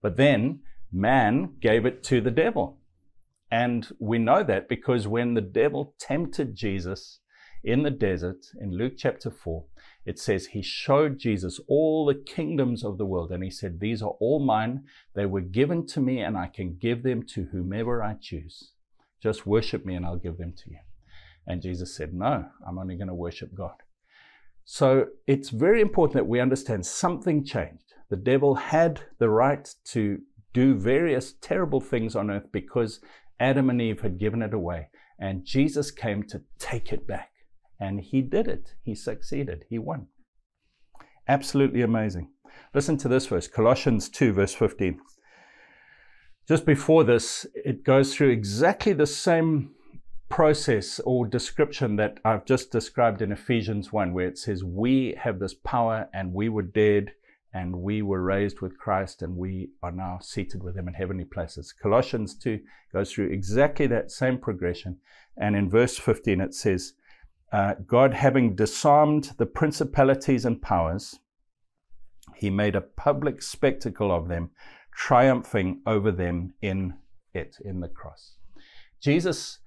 But 0.04 0.18
then 0.18 0.60
man 0.94 1.56
gave 1.60 1.88
it 1.88 2.04
to 2.04 2.22
the 2.22 2.30
devil. 2.30 2.78
And 3.50 3.88
we 4.00 4.20
know 4.20 4.44
that 4.44 4.70
because 4.70 5.08
when 5.08 5.34
the 5.34 5.42
devil 5.42 5.96
tempted 6.00 6.56
Jesus 6.56 7.20
in 7.66 7.82
the 7.84 7.92
desert 7.92 8.46
in 8.62 8.72
Luke 8.72 8.94
chapter 8.96 9.32
4, 9.32 9.66
it 10.06 10.20
says 10.20 10.46
he 10.46 10.62
showed 10.62 11.18
Jesus 11.18 11.60
all 11.68 12.06
the 12.06 12.14
kingdoms 12.14 12.84
of 12.84 12.98
the 13.00 13.06
world 13.06 13.32
and 13.32 13.44
he 13.44 13.50
said, 13.50 13.80
These 13.80 14.04
are 14.04 14.16
all 14.20 14.40
mine. 14.40 14.84
They 15.16 15.26
were 15.26 15.42
given 15.42 15.88
to 15.88 16.00
me 16.00 16.22
and 16.22 16.38
I 16.38 16.48
can 16.48 16.78
give 16.80 17.02
them 17.02 17.24
to 17.34 17.46
whomever 17.52 18.04
I 18.04 18.16
choose. 18.22 18.72
Just 19.22 19.48
worship 19.48 19.84
me 19.84 19.96
and 19.96 20.06
I'll 20.06 20.16
give 20.16 20.38
them 20.38 20.54
to 20.56 20.70
you. 20.70 20.78
And 21.48 21.62
Jesus 21.62 21.96
said, 21.96 22.14
No, 22.14 22.46
I'm 22.68 22.78
only 22.78 22.98
going 22.98 23.08
to 23.08 23.16
worship 23.16 23.56
God. 23.56 23.82
So 24.64 25.08
it's 25.26 25.50
very 25.50 25.82
important 25.82 26.16
that 26.16 26.28
we 26.28 26.40
understand 26.40 26.86
something 26.86 27.44
changed. 27.44 27.94
The 28.10 28.16
devil 28.16 28.56
had 28.56 29.02
the 29.18 29.30
right 29.30 29.68
to 29.86 30.20
do 30.54 30.76
various 30.76 31.34
terrible 31.42 31.82
things 31.82 32.16
on 32.16 32.30
earth 32.30 32.52
because 32.52 33.00
Adam 33.40 33.70
and 33.72 33.82
Eve 33.82 34.02
had 34.02 34.20
given 34.20 34.44
it 34.44 34.54
away. 34.54 34.90
And 35.20 35.46
Jesus 35.46 35.90
came 35.90 36.24
to 36.24 36.44
take 36.60 36.94
it 36.94 37.08
back. 37.08 37.32
And 37.80 38.00
he 38.00 38.22
did 38.22 38.48
it. 38.48 38.76
He 38.84 38.96
succeeded. 38.96 39.66
He 39.70 39.78
won. 39.78 40.08
Absolutely 41.28 41.82
amazing. 41.82 42.30
Listen 42.74 42.98
to 42.98 43.08
this 43.08 43.28
verse 43.28 43.48
Colossians 43.48 44.10
2, 44.10 44.34
verse 44.34 44.54
15. 44.54 45.00
Just 46.48 46.66
before 46.66 47.04
this, 47.04 47.46
it 47.56 47.84
goes 47.84 48.14
through 48.14 48.30
exactly 48.30 48.94
the 48.94 49.08
same 49.08 49.72
process 50.30 51.00
or 51.06 51.26
description 51.26 51.96
that 51.96 52.20
I've 52.24 52.46
just 52.46 52.72
described 52.72 53.22
in 53.22 53.32
Ephesians 53.32 53.92
1, 53.92 54.14
where 54.14 54.28
it 54.28 54.38
says, 54.38 54.64
We 54.64 55.16
have 55.18 55.40
this 55.40 55.54
power 55.54 56.08
and 56.14 56.34
we 56.34 56.50
were 56.50 56.62
dead 56.62 57.14
and 57.54 57.82
we 57.82 58.02
were 58.02 58.22
raised 58.22 58.60
with 58.60 58.78
Christ 58.78 59.22
and 59.22 59.38
we 59.38 59.70
are 59.82 59.92
now 59.92 60.20
seated 60.22 60.62
with 60.62 60.76
him 60.76 60.88
in 60.88 60.94
heavenly 60.94 61.24
places. 61.24 61.74
Colossians 61.74 62.36
2 62.38 62.60
goes 62.92 63.12
through 63.12 63.30
exactly 63.30 63.88
that 63.88 64.12
same 64.12 64.38
progression. 64.38 64.98
And 65.38 65.56
in 65.56 65.70
verse 65.70 65.98
15, 65.98 66.42
it 66.42 66.54
says, 66.54 66.94
uh, 67.52 67.76
God, 67.86 68.14
having 68.14 68.56
disarmed 68.56 69.34
the 69.38 69.46
principalities 69.46 70.46
and 70.46 70.62
powers, 70.62 71.20
he 72.36 72.50
made 72.50 72.76
a 72.76 72.82
public 72.82 73.42
spectacle 73.42 74.12
of 74.12 74.28
them, 74.28 74.52
triumphing 74.94 75.82
over 75.86 76.12
them 76.12 76.54
in 76.62 76.96
it, 77.34 77.58
in 77.64 77.80
the 77.80 77.88
cross. 77.88 78.36
Jesus 79.02 79.60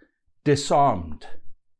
disarmed 0.45 1.27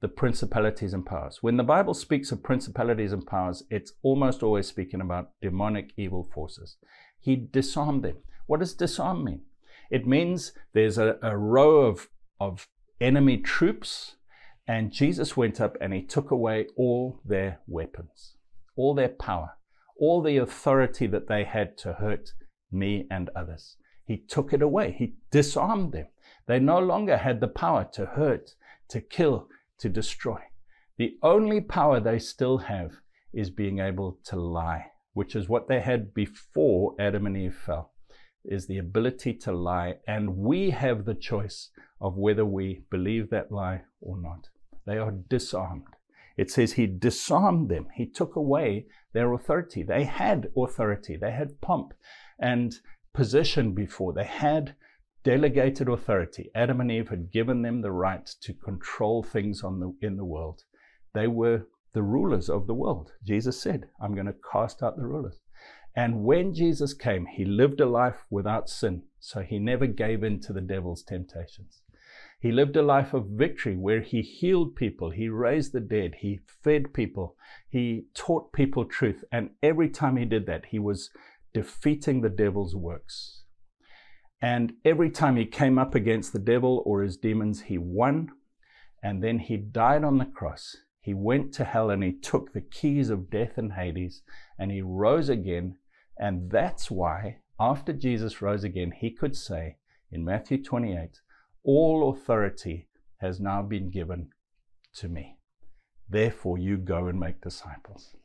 the 0.01 0.09
principalities 0.09 0.95
and 0.95 1.05
powers. 1.05 1.39
When 1.43 1.57
the 1.57 1.65
Bible 1.65 1.95
speaks 1.95 2.31
of 2.31 2.43
principalities 2.43 3.13
and 3.13 3.27
powers, 3.27 3.65
it's 3.71 3.93
almost 4.03 4.43
always 4.43 4.69
speaking 4.69 5.01
about 5.01 5.33
demonic 5.43 5.93
evil 5.97 6.23
forces. 6.23 6.77
He 7.19 7.35
disarmed 7.37 8.05
them. 8.05 8.19
What 8.47 8.61
does 8.61 8.75
disarm 8.75 9.25
mean? 9.25 9.43
It 9.91 10.07
means 10.07 10.53
there's 10.73 10.99
a, 10.99 11.19
a 11.23 11.37
row 11.37 11.81
of, 11.81 12.09
of 12.39 12.69
enemy 13.01 13.39
troops 13.39 14.17
and 14.69 14.93
Jesus 14.93 15.35
went 15.35 15.63
up 15.63 15.79
and 15.81 15.95
he 15.95 16.03
took 16.03 16.31
away 16.31 16.67
all 16.77 17.23
their 17.25 17.61
weapons, 17.67 18.37
all 18.77 18.95
their 18.95 19.09
power, 19.09 19.57
all 19.99 20.21
the 20.21 20.37
authority 20.37 21.07
that 21.07 21.27
they 21.27 21.45
had 21.45 21.79
to 21.79 21.95
hurt 21.95 22.35
me 22.71 23.07
and 23.11 23.31
others. 23.35 23.77
He 24.05 24.19
took 24.19 24.53
it 24.53 24.61
away. 24.61 24.93
He 24.93 25.15
disarmed 25.31 25.93
them. 25.93 26.09
They 26.47 26.59
no 26.59 26.79
longer 26.79 27.17
had 27.17 27.41
the 27.41 27.49
power 27.49 27.89
to 27.93 28.05
hurt, 28.05 28.51
to 28.91 29.01
kill, 29.01 29.49
to 29.79 29.89
destroy. 29.89 30.41
The 30.99 31.17
only 31.23 31.63
power 31.63 31.99
they 31.99 32.19
still 32.19 32.59
have 32.59 32.93
is 33.33 33.49
being 33.49 33.79
able 33.79 34.19
to 34.25 34.37
lie, 34.37 34.87
which 35.15 35.35
is 35.35 35.49
what 35.49 35.69
they 35.69 35.81
had 35.81 36.13
before 36.13 36.95
Adam 36.99 37.25
and 37.27 37.39
Eve 37.39 37.55
fell, 37.55 37.93
is 38.45 38.67
the 38.67 38.79
ability 38.79 39.33
to 39.35 39.53
lie. 39.53 39.97
And 40.07 40.37
we 40.37 40.71
have 40.71 41.07
the 41.07 41.15
choice 41.15 41.71
of 42.03 42.19
whether 42.19 42.45
we 42.45 42.83
believe 42.91 43.31
that 43.31 43.51
lie 43.51 43.83
or 44.03 44.21
not. 44.21 44.49
They 44.89 44.97
are 44.97 45.13
disarmed. 45.13 45.85
It 46.39 46.51
says 46.51 46.73
he 46.73 46.87
disarmed 46.87 47.69
them. 47.69 47.89
He 47.95 48.07
took 48.07 48.37
away 48.37 48.87
their 49.13 49.35
authority. 49.35 49.83
They 49.83 50.05
had 50.05 50.49
authority. 50.57 51.17
They 51.17 51.33
had 51.33 51.61
pomp 51.61 51.93
and 52.39 52.75
position 53.13 53.75
before. 53.75 54.15
They 54.15 54.25
had 54.25 54.77
delegated 55.25 55.89
authority. 55.89 56.51
Adam 56.55 56.81
and 56.81 56.91
Eve 56.91 57.09
had 57.09 57.31
given 57.31 57.61
them 57.61 57.83
the 57.83 57.93
right 57.93 58.27
to 58.41 58.55
control 58.55 59.23
things 59.23 59.61
the, 59.61 59.95
in 60.01 60.17
the 60.17 60.25
world. 60.25 60.63
They 61.13 61.27
were 61.27 61.67
the 61.93 62.03
rulers 62.03 62.49
of 62.49 62.67
the 62.67 62.75
world. 62.75 63.13
Jesus 63.23 63.61
said, 63.61 63.91
I'm 64.01 64.15
going 64.15 64.27
to 64.27 64.35
cast 64.53 64.83
out 64.83 64.97
the 64.97 65.07
rulers. 65.07 65.39
And 65.95 66.23
when 66.25 66.55
Jesus 66.55 66.95
came, 66.95 67.27
he 67.27 67.45
lived 67.45 67.81
a 67.81 67.87
life 67.87 68.25
without 68.31 68.71
sin. 68.71 69.03
So 69.19 69.41
he 69.41 69.59
never 69.59 69.87
gave 69.87 70.23
in 70.23 70.41
to 70.43 70.53
the 70.53 70.61
devil's 70.61 71.03
temptations. 71.03 71.83
He 72.41 72.53
lived 72.53 72.77
a 72.77 72.83
life 72.83 73.15
of 73.15 73.31
victory 73.31 73.77
where 73.77 74.01
he 74.01 74.23
healed 74.23 74.77
people, 74.77 75.11
he 75.11 75.29
raised 75.29 75.73
the 75.73 75.81
dead, 75.81 76.17
he 76.21 76.39
fed 76.63 76.95
people, 76.95 77.37
he 77.69 78.07
taught 78.15 78.53
people 78.53 78.85
truth. 78.85 79.25
And 79.33 79.51
every 79.61 79.89
time 79.89 80.17
he 80.17 80.25
did 80.25 80.47
that, 80.47 80.67
he 80.67 80.79
was 80.79 81.11
defeating 81.53 82.21
the 82.21 82.29
devil's 82.29 82.77
works. 82.77 83.43
And 84.41 84.75
every 84.85 85.11
time 85.11 85.37
he 85.37 85.47
came 85.47 85.79
up 85.79 85.97
against 85.97 86.33
the 86.33 86.39
devil 86.39 86.83
or 86.87 87.03
his 87.03 87.17
demons, 87.17 87.63
he 87.63 87.77
won. 87.77 88.31
And 89.03 89.23
then 89.23 89.41
he 89.41 89.57
died 89.57 90.05
on 90.05 90.19
the 90.19 90.25
cross. 90.25 90.77
He 91.01 91.15
went 91.15 91.53
to 91.55 91.65
hell 91.65 91.91
and 91.91 92.05
he 92.05 92.13
took 92.13 92.53
the 92.53 92.61
keys 92.61 93.11
of 93.11 93.31
death 93.31 93.59
and 93.59 93.73
Hades 93.73 94.23
and 94.59 94.71
he 94.71 94.83
rose 94.83 95.29
again. 95.29 95.79
And 96.17 96.51
that's 96.51 96.91
why, 96.91 97.39
after 97.59 97.93
Jesus 97.93 98.43
rose 98.43 98.63
again, 98.63 98.93
he 98.93 99.11
could 99.11 99.35
say 99.35 99.79
in 100.13 100.25
Matthew 100.25 100.63
28, 100.63 101.21
all 101.69 102.09
authority 102.09 102.89
has 103.21 103.41
now 103.41 103.61
been 103.61 103.91
given 103.91 104.31
to 104.95 105.07
me. 105.07 105.37
Therefore, 106.09 106.57
you 106.57 106.79
go 106.79 107.09
and 107.09 107.21
make 107.21 107.43
disciples. 107.43 108.17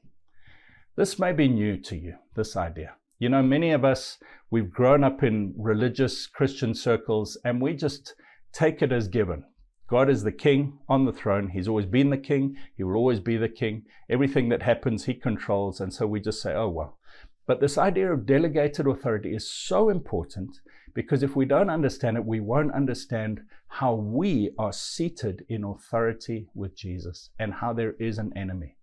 This 0.95 1.19
may 1.19 1.33
be 1.33 1.49
new 1.49 1.75
to 1.81 1.97
you, 1.97 2.13
this 2.37 2.55
idea. 2.55 2.95
You 3.19 3.27
know, 3.27 3.43
many 3.43 3.71
of 3.71 3.83
us, 3.83 4.17
we've 4.49 4.71
grown 4.71 5.03
up 5.03 5.23
in 5.23 5.53
religious 5.57 6.25
Christian 6.25 6.73
circles 6.73 7.37
and 7.43 7.61
we 7.61 7.73
just 7.73 8.15
take 8.53 8.81
it 8.81 8.93
as 8.93 9.09
given. 9.09 9.43
God 9.89 10.09
is 10.09 10.23
the 10.23 10.31
king 10.31 10.79
on 10.87 11.03
the 11.03 11.11
throne. 11.11 11.49
He's 11.49 11.67
always 11.67 11.85
been 11.85 12.11
the 12.11 12.17
king. 12.17 12.55
He 12.77 12.83
will 12.85 12.95
always 12.95 13.19
be 13.19 13.35
the 13.35 13.49
king. 13.49 13.83
Everything 14.09 14.47
that 14.49 14.61
happens, 14.61 15.03
he 15.03 15.15
controls. 15.15 15.81
And 15.81 15.93
so 15.93 16.07
we 16.07 16.21
just 16.21 16.41
say, 16.41 16.53
oh, 16.53 16.69
well. 16.69 16.97
But 17.45 17.59
this 17.59 17.77
idea 17.77 18.09
of 18.13 18.25
delegated 18.25 18.87
authority 18.87 19.35
is 19.35 19.51
so 19.51 19.89
important 19.89 20.61
because 20.93 21.23
if 21.23 21.35
we 21.35 21.45
don't 21.45 21.69
understand 21.69 22.17
it, 22.17 22.25
we 22.25 22.39
won't 22.39 22.73
understand 22.73 23.41
how 23.67 23.95
we 23.95 24.51
are 24.59 24.73
seated 24.73 25.43
in 25.49 25.63
authority 25.63 26.47
with 26.53 26.77
Jesus 26.77 27.31
and 27.39 27.55
how 27.55 27.73
there 27.73 27.93
is 27.99 28.17
an 28.17 28.31
enemy. 28.35 28.77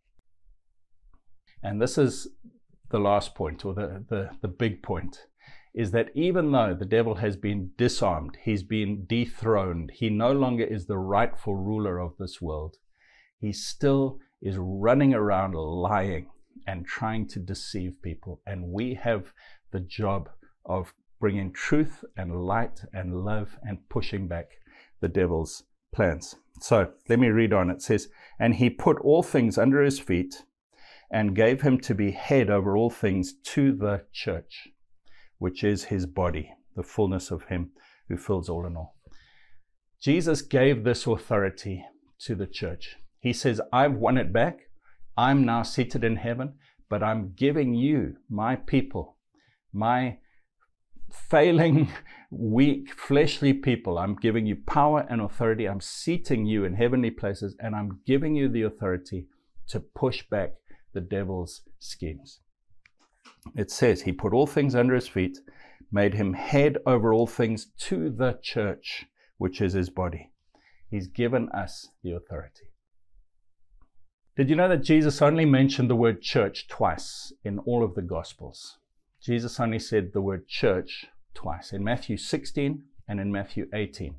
And 1.62 1.81
this 1.81 1.99
is 1.99 2.29
the 2.90 2.99
last 2.99 3.35
point, 3.35 3.64
or 3.64 3.75
the, 3.75 4.05
the, 4.09 4.31
the 4.43 4.49
big 4.49 4.83
point, 4.83 5.26
is 5.75 5.93
that 5.93 6.11
even 6.14 6.50
though 6.50 6.75
the 6.75 6.85
devil 6.85 7.17
has 7.17 7.37
been 7.37 7.71
disarmed, 7.79 8.37
he's 8.43 8.64
been 8.64 9.05
dethroned, 9.07 9.93
he 9.95 10.11
no 10.11 10.33
longer 10.33 10.64
is 10.64 10.87
the 10.87 10.99
rightful 10.99 11.55
ruler 11.55 11.99
of 11.99 12.17
this 12.19 12.40
world, 12.40 12.76
he 13.38 13.52
still 13.52 14.19
is 14.43 14.57
running 14.59 15.14
around 15.14 15.55
lying 15.55 16.26
and 16.67 16.87
trying 16.87 17.29
to 17.29 17.38
deceive 17.38 18.02
people. 18.02 18.40
And 18.47 18.69
we 18.69 18.95
have 18.95 19.33
the 19.71 19.81
job 19.81 20.29
of 20.64 20.93
bringing 21.21 21.53
truth 21.53 22.05
and 22.17 22.45
light 22.45 22.81
and 22.93 23.25
love 23.25 23.57
and 23.62 23.89
pushing 23.89 24.27
back 24.27 24.49
the 25.00 25.09
devil's 25.09 25.65
plans. 25.93 26.37
So 26.61 26.93
let 27.09 27.19
me 27.19 27.29
read 27.29 27.53
on. 27.53 27.71
It 27.71 27.83
says, 27.83 28.09
And 28.39 28.55
he 28.55 28.71
put 28.71 28.99
all 29.00 29.23
things 29.23 29.59
under 29.59 29.83
his 29.83 30.00
feet 30.00 30.43
and 31.11 31.37
gave 31.37 31.62
him 31.62 31.79
to 31.81 31.95
be 31.95 32.12
head 32.12 32.50
over 32.50 32.77
all 32.77 32.91
things 32.91 33.35
to 33.45 33.73
the 33.73 34.05
church, 34.12 34.69
which 35.39 35.62
is 35.62 35.85
his 35.85 36.07
body, 36.07 36.53
the 36.77 36.83
fullness 36.83 37.31
of 37.31 37.45
him 37.45 37.71
who 38.09 38.17
fills 38.17 38.49
all 38.49 38.67
in 38.67 38.77
all. 38.77 38.97
Jesus 40.00 40.41
gave 40.41 40.85
this 40.85 41.07
authority 41.07 41.85
to 42.21 42.35
the 42.35 42.47
church. 42.47 42.97
He 43.19 43.33
says, 43.33 43.61
I've 43.73 43.95
won 43.95 44.17
it 44.17 44.33
back. 44.33 44.61
I'm 45.17 45.45
now 45.45 45.62
seated 45.62 46.05
in 46.05 46.17
heaven, 46.17 46.55
but 46.89 47.03
I'm 47.03 47.35
giving 47.37 47.75
you, 47.75 48.17
my 48.29 48.57
people, 48.57 49.17
my 49.73 50.19
failing, 51.12 51.88
weak, 52.31 52.93
fleshly 52.95 53.52
people. 53.52 53.99
I'm 53.99 54.17
giving 54.17 54.47
you 54.47 54.57
power 54.57 55.07
and 55.09 55.21
authority. 55.21 55.67
I'm 55.67 55.81
seating 55.81 56.47
you 56.47 56.64
in 56.64 56.75
heavenly 56.75 57.11
places, 57.11 57.57
and 57.61 57.75
I'm 57.75 58.00
giving 58.07 58.35
you 58.35 58.49
the 58.49 58.62
authority 58.62 59.26
to 59.69 59.81
push 59.81 60.23
back 60.29 60.55
the 60.93 61.00
devil's 61.00 61.62
schemes. 61.79 62.40
It 63.57 63.71
says, 63.71 64.02
He 64.02 64.12
put 64.12 64.33
all 64.33 64.47
things 64.47 64.75
under 64.75 64.95
his 64.95 65.09
feet, 65.09 65.38
made 65.93 66.14
him 66.14 66.35
head 66.35 66.79
over 66.87 67.12
all 67.12 67.26
things 67.26 67.67
to 67.79 68.11
the 68.11 68.38
church, 68.43 69.07
which 69.38 69.61
is 69.61 69.73
his 69.73 69.90
body. 69.90 70.31
He's 70.90 71.07
given 71.07 71.49
us 71.50 71.88
the 72.02 72.12
authority. 72.12 72.71
Did 74.37 74.50
you 74.50 74.57
know 74.57 74.69
that 74.69 74.83
Jesus 74.83 75.21
only 75.23 75.45
mentioned 75.45 75.90
the 75.90 75.97
word 75.97 76.23
church 76.23 76.67
twice 76.67 77.33
in 77.45 77.59
all 77.61 77.85
of 77.85 77.95
the 77.95 78.02
Gospels? 78.02 78.79
Jesus 79.23 79.61
only 79.61 79.79
said 79.79 80.12
the 80.12 80.23
word 80.23 80.49
church 80.49 81.07
twice 81.35 81.73
in 81.73 81.85
Matthew 81.85 82.17
16 82.17 82.83
and 83.07 83.21
in 83.21 83.31
Matthew 83.31 83.69
18. 83.75 84.17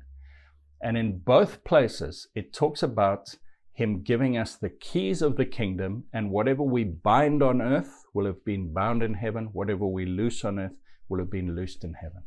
And 0.80 0.96
in 0.96 1.18
both 1.18 1.64
places, 1.64 2.28
it 2.34 2.52
talks 2.52 2.82
about 2.82 3.36
him 3.72 4.02
giving 4.02 4.36
us 4.36 4.54
the 4.54 4.68
keys 4.68 5.22
of 5.22 5.36
the 5.36 5.46
kingdom, 5.46 6.04
and 6.12 6.30
whatever 6.30 6.62
we 6.62 6.84
bind 6.84 7.42
on 7.42 7.62
earth 7.62 8.04
will 8.12 8.26
have 8.26 8.44
been 8.44 8.72
bound 8.72 9.02
in 9.02 9.14
heaven, 9.14 9.46
whatever 9.52 9.86
we 9.86 10.04
loose 10.04 10.44
on 10.44 10.58
earth 10.58 10.78
will 11.08 11.18
have 11.18 11.30
been 11.30 11.56
loosed 11.56 11.82
in 11.82 11.94
heaven. 11.94 12.22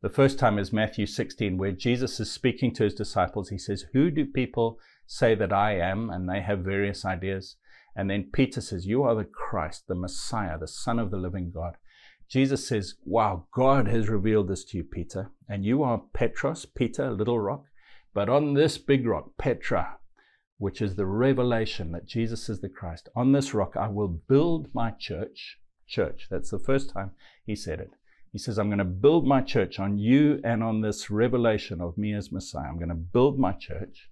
The 0.00 0.08
first 0.08 0.38
time 0.38 0.58
is 0.58 0.72
Matthew 0.72 1.06
16, 1.06 1.58
where 1.58 1.72
Jesus 1.72 2.20
is 2.20 2.30
speaking 2.30 2.72
to 2.74 2.84
his 2.84 2.94
disciples. 2.94 3.48
He 3.48 3.58
says, 3.58 3.86
Who 3.92 4.10
do 4.10 4.24
people 4.24 4.78
say 5.06 5.34
that 5.34 5.52
I 5.52 5.78
am? 5.78 6.08
And 6.08 6.28
they 6.28 6.40
have 6.40 6.60
various 6.60 7.04
ideas. 7.04 7.56
And 7.96 8.08
then 8.08 8.30
Peter 8.32 8.60
says, 8.60 8.86
You 8.86 9.02
are 9.02 9.16
the 9.16 9.24
Christ, 9.24 9.88
the 9.88 9.96
Messiah, 9.96 10.56
the 10.56 10.68
Son 10.68 11.00
of 11.00 11.10
the 11.10 11.16
living 11.16 11.50
God. 11.52 11.76
Jesus 12.28 12.68
says, 12.68 12.94
Wow, 13.04 13.46
God 13.52 13.88
has 13.88 14.08
revealed 14.08 14.48
this 14.48 14.64
to 14.66 14.76
you, 14.76 14.84
Peter, 14.84 15.30
and 15.48 15.64
you 15.64 15.82
are 15.82 16.02
Petros, 16.12 16.66
Peter, 16.66 17.10
little 17.10 17.40
rock. 17.40 17.64
But 18.12 18.28
on 18.28 18.54
this 18.54 18.76
big 18.76 19.06
rock, 19.06 19.30
Petra, 19.38 19.96
which 20.58 20.82
is 20.82 20.96
the 20.96 21.06
revelation 21.06 21.92
that 21.92 22.06
Jesus 22.06 22.48
is 22.48 22.60
the 22.60 22.68
Christ, 22.68 23.08
on 23.16 23.32
this 23.32 23.54
rock 23.54 23.76
I 23.76 23.88
will 23.88 24.08
build 24.08 24.68
my 24.74 24.90
church. 24.90 25.58
Church, 25.86 26.26
that's 26.30 26.50
the 26.50 26.58
first 26.58 26.90
time 26.90 27.12
he 27.46 27.56
said 27.56 27.80
it. 27.80 27.90
He 28.30 28.38
says, 28.38 28.58
I'm 28.58 28.68
going 28.68 28.78
to 28.78 28.84
build 28.84 29.26
my 29.26 29.40
church 29.40 29.78
on 29.78 29.98
you 29.98 30.38
and 30.44 30.62
on 30.62 30.82
this 30.82 31.10
revelation 31.10 31.80
of 31.80 31.96
me 31.96 32.12
as 32.12 32.30
Messiah. 32.30 32.68
I'm 32.68 32.76
going 32.76 32.90
to 32.90 32.94
build 32.94 33.38
my 33.38 33.52
church. 33.52 34.10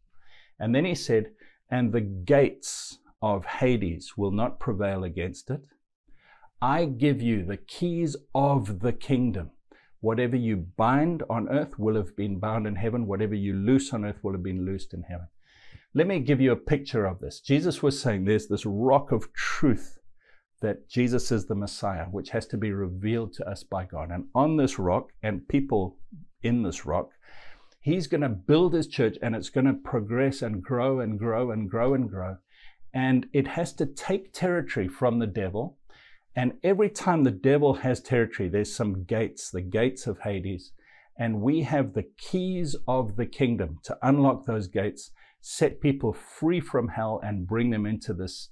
And 0.59 0.75
then 0.75 0.87
he 0.87 0.95
said, 0.95 1.33
and 1.71 1.93
the 1.93 2.01
gates 2.01 2.99
of 3.21 3.45
Hades 3.45 4.15
will 4.17 4.31
not 4.31 4.59
prevail 4.59 5.05
against 5.05 5.51
it. 5.51 5.61
I 6.61 6.87
give 6.87 7.21
you 7.21 7.45
the 7.45 7.59
keys 7.59 8.17
of 8.35 8.81
the 8.81 8.93
kingdom. 8.93 9.51
Whatever 10.01 10.37
you 10.37 10.57
bind 10.57 11.23
on 11.29 11.49
earth 11.49 11.79
will 11.79 11.97
have 11.97 12.17
been 12.17 12.39
bound 12.39 12.67
in 12.67 12.77
heaven. 12.77 13.07
Whatever 13.07 13.35
you 13.35 13.53
loose 13.53 13.93
on 13.93 14.05
earth 14.05 14.23
will 14.23 14.33
have 14.33 14.43
been 14.43 14.65
loosed 14.65 14.95
in 14.95 15.03
heaven. 15.03 15.27
Let 15.95 16.07
me 16.07 16.21
give 16.21 16.41
you 16.41 16.53
a 16.53 16.57
picture 16.57 17.05
of 17.05 17.21
this. 17.21 17.41
Jesus 17.41 17.83
was 17.83 18.01
saying 18.01 18.25
there's 18.25 18.49
this 18.49 18.65
rock 18.65 19.13
of 19.13 19.33
truth 19.33 19.99
that 20.63 20.89
Jesus 20.89 21.31
is 21.31 21.47
the 21.47 21.55
Messiah, 21.55 22.07
which 22.07 22.31
has 22.31 22.47
to 22.49 22.57
be 22.57 22.73
revealed 22.73 23.35
to 23.35 23.49
us 23.49 23.63
by 23.63 23.85
God. 23.85 24.11
And 24.11 24.26
on 24.35 24.57
this 24.57 24.78
rock, 24.78 25.11
and 25.23 25.47
people 25.49 25.99
in 26.43 26.63
this 26.63 26.87
rock, 26.87 27.11
He's 27.80 28.07
going 28.07 28.23
to 28.23 28.28
build 28.28 28.73
His 28.73 28.87
church 28.87 29.17
and 29.23 29.37
it's 29.37 29.50
going 29.50 29.67
to 29.67 29.75
progress 29.75 30.43
and 30.43 30.63
grow 30.63 31.00
and 31.00 31.19
grow 31.19 31.50
and 31.50 31.69
grow 31.69 31.95
and 31.95 32.09
grow. 32.09 32.39
And 32.95 33.26
it 33.33 33.47
has 33.49 33.73
to 33.75 33.87
take 33.87 34.33
territory 34.33 34.89
from 34.89 35.19
the 35.19 35.26
devil 35.26 35.75
and 36.37 36.53
every 36.63 36.91
time 36.91 37.25
the 37.25 37.31
devil 37.31 37.75
has 37.75 38.01
territory, 38.01 38.51
there's 38.51 38.75
some 38.75 39.05
gates, 39.05 39.51
the 39.51 39.63
gates 39.63 40.07
of 40.07 40.21
Hades. 40.21 40.73
And 41.19 41.41
we 41.41 41.63
have 41.63 41.95
the 41.95 42.11
keys 42.19 42.77
of 42.87 43.17
the 43.17 43.25
kingdom 43.25 43.79
to 43.85 43.97
unlock 44.03 44.45
those 44.45 44.69
gates, 44.69 45.13
set 45.41 45.81
people 45.81 46.13
free 46.13 46.61
from 46.61 46.89
hell, 46.89 47.21
and 47.25 47.47
bring 47.47 47.71
them 47.71 47.87
into 47.87 48.13
this 48.13 48.51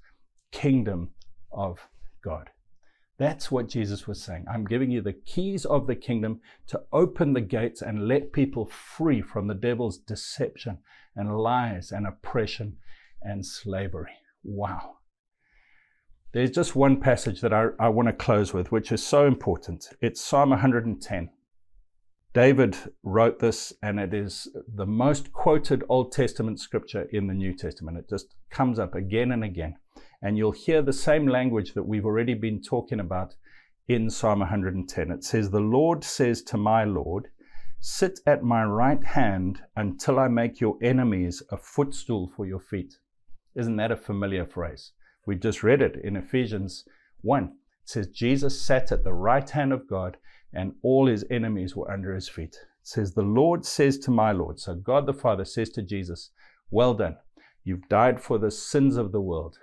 kingdom 0.50 1.10
of 1.52 1.78
God. 2.24 2.48
That's 3.18 3.50
what 3.50 3.68
Jesus 3.68 4.06
was 4.06 4.22
saying. 4.22 4.46
I'm 4.50 4.64
giving 4.64 4.90
you 4.90 5.02
the 5.02 5.12
keys 5.12 5.66
of 5.66 5.86
the 5.86 5.94
kingdom 5.94 6.40
to 6.68 6.82
open 6.90 7.34
the 7.34 7.42
gates 7.42 7.82
and 7.82 8.08
let 8.08 8.32
people 8.32 8.64
free 8.64 9.20
from 9.20 9.46
the 9.46 9.54
devil's 9.54 9.98
deception 9.98 10.78
and 11.14 11.36
lies 11.36 11.92
and 11.92 12.06
oppression 12.06 12.78
and 13.22 13.44
slavery. 13.44 14.12
Wow. 14.42 14.96
There's 16.34 16.50
just 16.50 16.74
one 16.74 16.98
passage 16.98 17.40
that 17.42 17.54
I, 17.54 17.68
I 17.78 17.88
want 17.90 18.08
to 18.08 18.12
close 18.12 18.52
with, 18.52 18.72
which 18.72 18.90
is 18.90 19.06
so 19.06 19.24
important. 19.24 19.90
It's 20.00 20.20
Psalm 20.20 20.50
110. 20.50 21.30
David 22.32 22.76
wrote 23.04 23.38
this, 23.38 23.72
and 23.84 24.00
it 24.00 24.12
is 24.12 24.48
the 24.66 24.84
most 24.84 25.32
quoted 25.32 25.84
Old 25.88 26.10
Testament 26.10 26.58
scripture 26.58 27.02
in 27.12 27.28
the 27.28 27.34
New 27.34 27.54
Testament. 27.54 27.98
It 27.98 28.08
just 28.10 28.34
comes 28.50 28.80
up 28.80 28.96
again 28.96 29.30
and 29.30 29.44
again. 29.44 29.76
And 30.22 30.36
you'll 30.36 30.50
hear 30.50 30.82
the 30.82 30.92
same 30.92 31.28
language 31.28 31.72
that 31.74 31.84
we've 31.84 32.04
already 32.04 32.34
been 32.34 32.60
talking 32.60 32.98
about 32.98 33.36
in 33.86 34.10
Psalm 34.10 34.40
110. 34.40 35.12
It 35.12 35.22
says, 35.22 35.50
The 35.50 35.60
Lord 35.60 36.02
says 36.02 36.42
to 36.42 36.56
my 36.56 36.82
Lord, 36.82 37.28
Sit 37.78 38.18
at 38.26 38.42
my 38.42 38.64
right 38.64 39.04
hand 39.04 39.62
until 39.76 40.18
I 40.18 40.26
make 40.26 40.60
your 40.60 40.78
enemies 40.82 41.44
a 41.52 41.56
footstool 41.56 42.32
for 42.34 42.44
your 42.44 42.58
feet. 42.58 42.96
Isn't 43.54 43.76
that 43.76 43.92
a 43.92 43.96
familiar 43.96 44.44
phrase? 44.44 44.93
We 45.26 45.36
just 45.36 45.62
read 45.62 45.80
it 45.80 45.96
in 46.02 46.16
Ephesians 46.16 46.84
1. 47.22 47.44
It 47.44 47.50
says, 47.84 48.08
Jesus 48.08 48.60
sat 48.60 48.92
at 48.92 49.04
the 49.04 49.12
right 49.12 49.48
hand 49.48 49.72
of 49.72 49.88
God, 49.88 50.16
and 50.52 50.74
all 50.82 51.06
his 51.06 51.24
enemies 51.30 51.74
were 51.74 51.90
under 51.90 52.14
his 52.14 52.28
feet. 52.28 52.54
It 52.54 52.88
says, 52.88 53.14
The 53.14 53.22
Lord 53.22 53.64
says 53.64 53.98
to 54.00 54.10
my 54.10 54.32
Lord. 54.32 54.60
So 54.60 54.74
God 54.74 55.06
the 55.06 55.14
Father 55.14 55.44
says 55.44 55.70
to 55.70 55.82
Jesus, 55.82 56.30
Well 56.70 56.94
done. 56.94 57.16
You've 57.64 57.88
died 57.88 58.20
for 58.20 58.38
the 58.38 58.50
sins 58.50 58.96
of 58.96 59.12
the 59.12 59.20
world. 59.20 59.58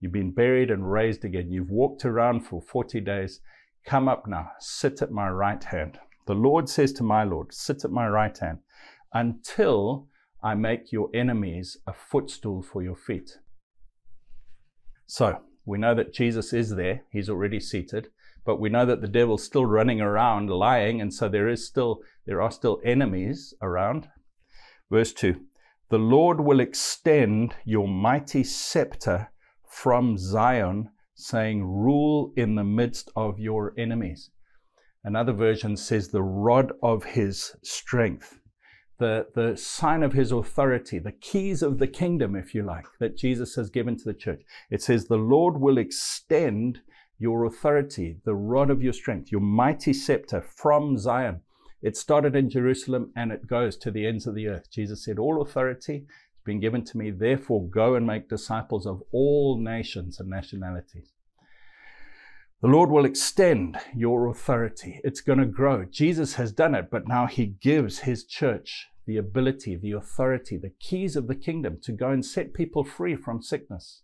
You've 0.00 0.12
been 0.12 0.32
buried 0.32 0.70
and 0.70 0.90
raised 0.90 1.24
again. 1.24 1.50
You've 1.50 1.70
walked 1.70 2.04
around 2.04 2.40
for 2.40 2.60
40 2.60 3.00
days. 3.00 3.40
Come 3.84 4.08
up 4.08 4.26
now. 4.26 4.52
Sit 4.58 5.02
at 5.02 5.10
my 5.10 5.28
right 5.28 5.62
hand. 5.62 5.98
The 6.26 6.34
Lord 6.34 6.68
says 6.68 6.92
to 6.94 7.02
my 7.02 7.24
Lord, 7.24 7.52
Sit 7.52 7.84
at 7.84 7.90
my 7.90 8.08
right 8.08 8.36
hand 8.36 8.58
until 9.12 10.08
I 10.42 10.54
make 10.54 10.90
your 10.90 11.10
enemies 11.14 11.76
a 11.86 11.92
footstool 11.92 12.62
for 12.62 12.82
your 12.82 12.96
feet. 12.96 13.38
So 15.06 15.40
we 15.64 15.78
know 15.78 15.94
that 15.94 16.12
Jesus 16.12 16.52
is 16.52 16.70
there, 16.70 17.02
he's 17.10 17.28
already 17.30 17.60
seated, 17.60 18.08
but 18.44 18.60
we 18.60 18.68
know 18.68 18.84
that 18.86 19.00
the 19.00 19.08
devil's 19.08 19.42
still 19.42 19.64
running 19.64 20.00
around 20.00 20.50
lying, 20.50 21.00
and 21.00 21.12
so 21.12 21.28
there 21.28 21.48
is 21.48 21.66
still 21.66 22.00
there 22.26 22.42
are 22.42 22.50
still 22.50 22.80
enemies 22.84 23.54
around. 23.62 24.08
Verse 24.90 25.12
2 25.12 25.40
The 25.90 25.98
Lord 25.98 26.40
will 26.40 26.60
extend 26.60 27.54
your 27.64 27.88
mighty 27.88 28.44
scepter 28.44 29.30
from 29.68 30.16
Zion, 30.16 30.90
saying, 31.14 31.64
Rule 31.64 32.32
in 32.36 32.54
the 32.54 32.64
midst 32.64 33.10
of 33.16 33.38
your 33.38 33.72
enemies. 33.76 34.30
Another 35.02 35.32
version 35.32 35.76
says, 35.76 36.08
The 36.08 36.22
rod 36.22 36.72
of 36.82 37.04
his 37.04 37.56
strength 37.62 38.40
the, 38.98 39.26
the 39.34 39.56
sign 39.56 40.02
of 40.02 40.12
his 40.12 40.30
authority, 40.30 40.98
the 40.98 41.12
keys 41.12 41.62
of 41.62 41.78
the 41.78 41.86
kingdom, 41.86 42.36
if 42.36 42.54
you 42.54 42.62
like, 42.62 42.86
that 43.00 43.16
Jesus 43.16 43.54
has 43.56 43.70
given 43.70 43.96
to 43.96 44.04
the 44.04 44.14
church. 44.14 44.42
It 44.70 44.82
says, 44.82 45.06
The 45.06 45.16
Lord 45.16 45.60
will 45.60 45.78
extend 45.78 46.80
your 47.18 47.44
authority, 47.44 48.18
the 48.24 48.34
rod 48.34 48.70
of 48.70 48.82
your 48.82 48.92
strength, 48.92 49.32
your 49.32 49.40
mighty 49.40 49.92
scepter 49.92 50.40
from 50.40 50.98
Zion. 50.98 51.40
It 51.82 51.96
started 51.96 52.36
in 52.36 52.50
Jerusalem 52.50 53.12
and 53.16 53.32
it 53.32 53.46
goes 53.46 53.76
to 53.78 53.90
the 53.90 54.06
ends 54.06 54.26
of 54.26 54.34
the 54.34 54.48
earth. 54.48 54.70
Jesus 54.70 55.04
said, 55.04 55.18
All 55.18 55.42
authority 55.42 56.06
has 56.06 56.44
been 56.44 56.60
given 56.60 56.84
to 56.84 56.98
me, 56.98 57.10
therefore 57.10 57.68
go 57.68 57.94
and 57.94 58.06
make 58.06 58.28
disciples 58.28 58.86
of 58.86 59.02
all 59.12 59.58
nations 59.58 60.20
and 60.20 60.30
nationalities. 60.30 61.13
The 62.62 62.68
Lord 62.68 62.90
will 62.90 63.04
extend 63.04 63.78
your 63.94 64.28
authority. 64.28 65.00
It's 65.04 65.20
going 65.20 65.38
to 65.38 65.46
grow. 65.46 65.84
Jesus 65.84 66.34
has 66.34 66.52
done 66.52 66.74
it, 66.74 66.90
but 66.90 67.06
now 67.06 67.26
He 67.26 67.46
gives 67.46 68.00
His 68.00 68.24
church 68.24 68.88
the 69.06 69.16
ability, 69.18 69.76
the 69.76 69.92
authority, 69.92 70.56
the 70.56 70.72
keys 70.80 71.16
of 71.16 71.26
the 71.26 71.34
kingdom 71.34 71.78
to 71.82 71.92
go 71.92 72.10
and 72.10 72.24
set 72.24 72.54
people 72.54 72.84
free 72.84 73.16
from 73.16 73.42
sickness, 73.42 74.02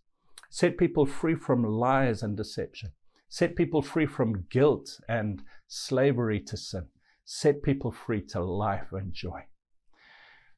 set 0.49 0.77
people 0.77 1.05
free 1.05 1.35
from 1.35 1.63
lies 1.63 2.21
and 2.21 2.37
deception, 2.37 2.91
set 3.29 3.55
people 3.55 3.81
free 3.81 4.05
from 4.05 4.45
guilt 4.51 4.99
and 5.09 5.41
slavery 5.67 6.39
to 6.39 6.55
sin, 6.55 6.85
set 7.25 7.63
people 7.63 7.91
free 7.91 8.21
to 8.21 8.43
life 8.43 8.91
and 8.91 9.13
joy. 9.13 9.41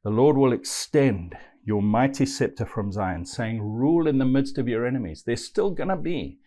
The 0.03 0.09
Lord 0.09 0.35
will 0.35 0.51
extend 0.51 1.37
your 1.63 1.81
mighty 1.81 2.25
scepter 2.25 2.65
from 2.65 2.91
Zion, 2.91 3.25
saying, 3.25 3.61
Rule 3.61 4.07
in 4.07 4.17
the 4.17 4.25
midst 4.25 4.57
of 4.57 4.67
your 4.67 4.85
enemies. 4.85 5.23
There's 5.25 5.45
still 5.45 5.71
going 5.71 5.87
to 5.87 5.95
be 5.95 6.39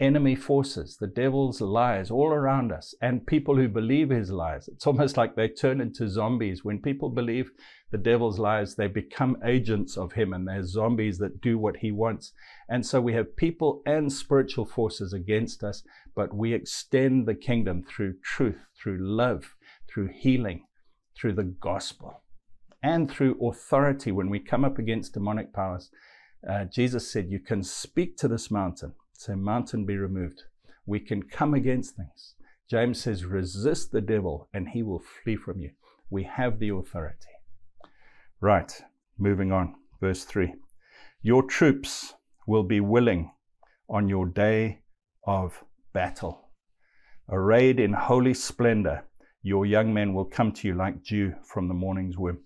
enemy 0.00 0.34
forces, 0.34 0.96
the 0.96 1.06
devil's 1.06 1.60
lies 1.60 2.10
all 2.10 2.30
around 2.30 2.72
us, 2.72 2.94
and 3.02 3.26
people 3.26 3.56
who 3.56 3.68
believe 3.68 4.08
his 4.08 4.30
lies. 4.30 4.66
It's 4.66 4.86
almost 4.86 5.16
like 5.16 5.36
they 5.36 5.48
turn 5.48 5.80
into 5.80 6.08
zombies. 6.08 6.64
When 6.64 6.80
people 6.80 7.10
believe 7.10 7.50
the 7.92 7.98
devil's 7.98 8.38
lies, 8.38 8.74
they 8.74 8.88
become 8.88 9.36
agents 9.44 9.98
of 9.98 10.12
him, 10.12 10.32
and 10.32 10.48
they're 10.48 10.64
zombies 10.64 11.18
that 11.18 11.42
do 11.42 11.58
what 11.58 11.76
he 11.76 11.92
wants. 11.92 12.32
And 12.68 12.84
so 12.84 13.00
we 13.00 13.12
have 13.12 13.36
people 13.36 13.82
and 13.84 14.10
spiritual 14.10 14.64
forces 14.64 15.12
against 15.12 15.62
us, 15.62 15.82
but 16.16 16.34
we 16.34 16.54
extend 16.54 17.28
the 17.28 17.34
kingdom 17.34 17.82
through 17.82 18.14
truth, 18.24 18.66
through 18.82 18.98
love, 18.98 19.54
through 19.92 20.08
healing, 20.14 20.64
through 21.14 21.34
the 21.34 21.54
gospel, 21.60 22.22
and 22.82 23.10
through 23.10 23.38
authority 23.46 24.10
when 24.10 24.30
we 24.30 24.40
come 24.40 24.64
up 24.64 24.78
against 24.78 25.12
demonic 25.12 25.52
powers. 25.52 25.90
Uh, 26.48 26.64
Jesus 26.64 27.12
said, 27.12 27.28
You 27.28 27.38
can 27.38 27.62
speak 27.62 28.16
to 28.16 28.28
this 28.28 28.50
mountain 28.50 28.94
Say, 29.20 29.34
mountain 29.34 29.84
be 29.84 29.98
removed. 29.98 30.44
We 30.86 30.98
can 30.98 31.22
come 31.24 31.52
against 31.52 31.94
things. 31.94 32.36
James 32.70 33.02
says, 33.02 33.26
resist 33.26 33.92
the 33.92 34.00
devil 34.00 34.48
and 34.54 34.70
he 34.70 34.82
will 34.82 34.98
flee 35.22 35.36
from 35.36 35.60
you. 35.60 35.72
We 36.08 36.22
have 36.22 36.58
the 36.58 36.70
authority. 36.70 37.28
Right, 38.40 38.72
moving 39.18 39.52
on. 39.52 39.74
Verse 40.00 40.24
3 40.24 40.54
Your 41.20 41.42
troops 41.42 42.14
will 42.46 42.62
be 42.62 42.80
willing 42.80 43.32
on 43.90 44.08
your 44.08 44.24
day 44.24 44.80
of 45.26 45.64
battle. 45.92 46.48
Arrayed 47.28 47.78
in 47.78 47.92
holy 47.92 48.32
splendor, 48.32 49.04
your 49.42 49.66
young 49.66 49.92
men 49.92 50.14
will 50.14 50.24
come 50.24 50.50
to 50.52 50.66
you 50.66 50.74
like 50.74 51.04
dew 51.04 51.34
from 51.44 51.68
the 51.68 51.74
morning's 51.74 52.16
womb. 52.16 52.38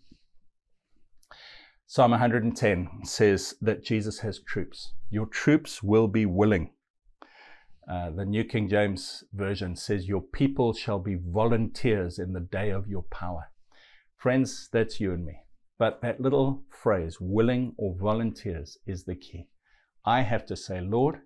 Psalm 1.86 2.12
110 2.12 3.04
says 3.04 3.54
that 3.60 3.84
Jesus 3.84 4.20
has 4.20 4.40
troops. 4.40 4.94
Your 5.10 5.26
troops 5.26 5.82
will 5.82 6.08
be 6.08 6.24
willing. 6.24 6.70
Uh, 7.86 8.10
the 8.10 8.24
New 8.24 8.42
King 8.42 8.68
James 8.70 9.22
Version 9.34 9.76
says, 9.76 10.08
Your 10.08 10.22
people 10.22 10.72
shall 10.72 10.98
be 10.98 11.16
volunteers 11.16 12.18
in 12.18 12.32
the 12.32 12.40
day 12.40 12.70
of 12.70 12.88
your 12.88 13.02
power. 13.02 13.50
Friends, 14.16 14.70
that's 14.72 14.98
you 14.98 15.12
and 15.12 15.26
me. 15.26 15.40
But 15.78 16.00
that 16.00 16.20
little 16.20 16.64
phrase, 16.70 17.18
willing 17.20 17.74
or 17.76 17.94
volunteers, 17.94 18.78
is 18.86 19.04
the 19.04 19.14
key. 19.14 19.48
I 20.06 20.22
have 20.22 20.46
to 20.46 20.56
say, 20.56 20.80
Lord, 20.80 21.20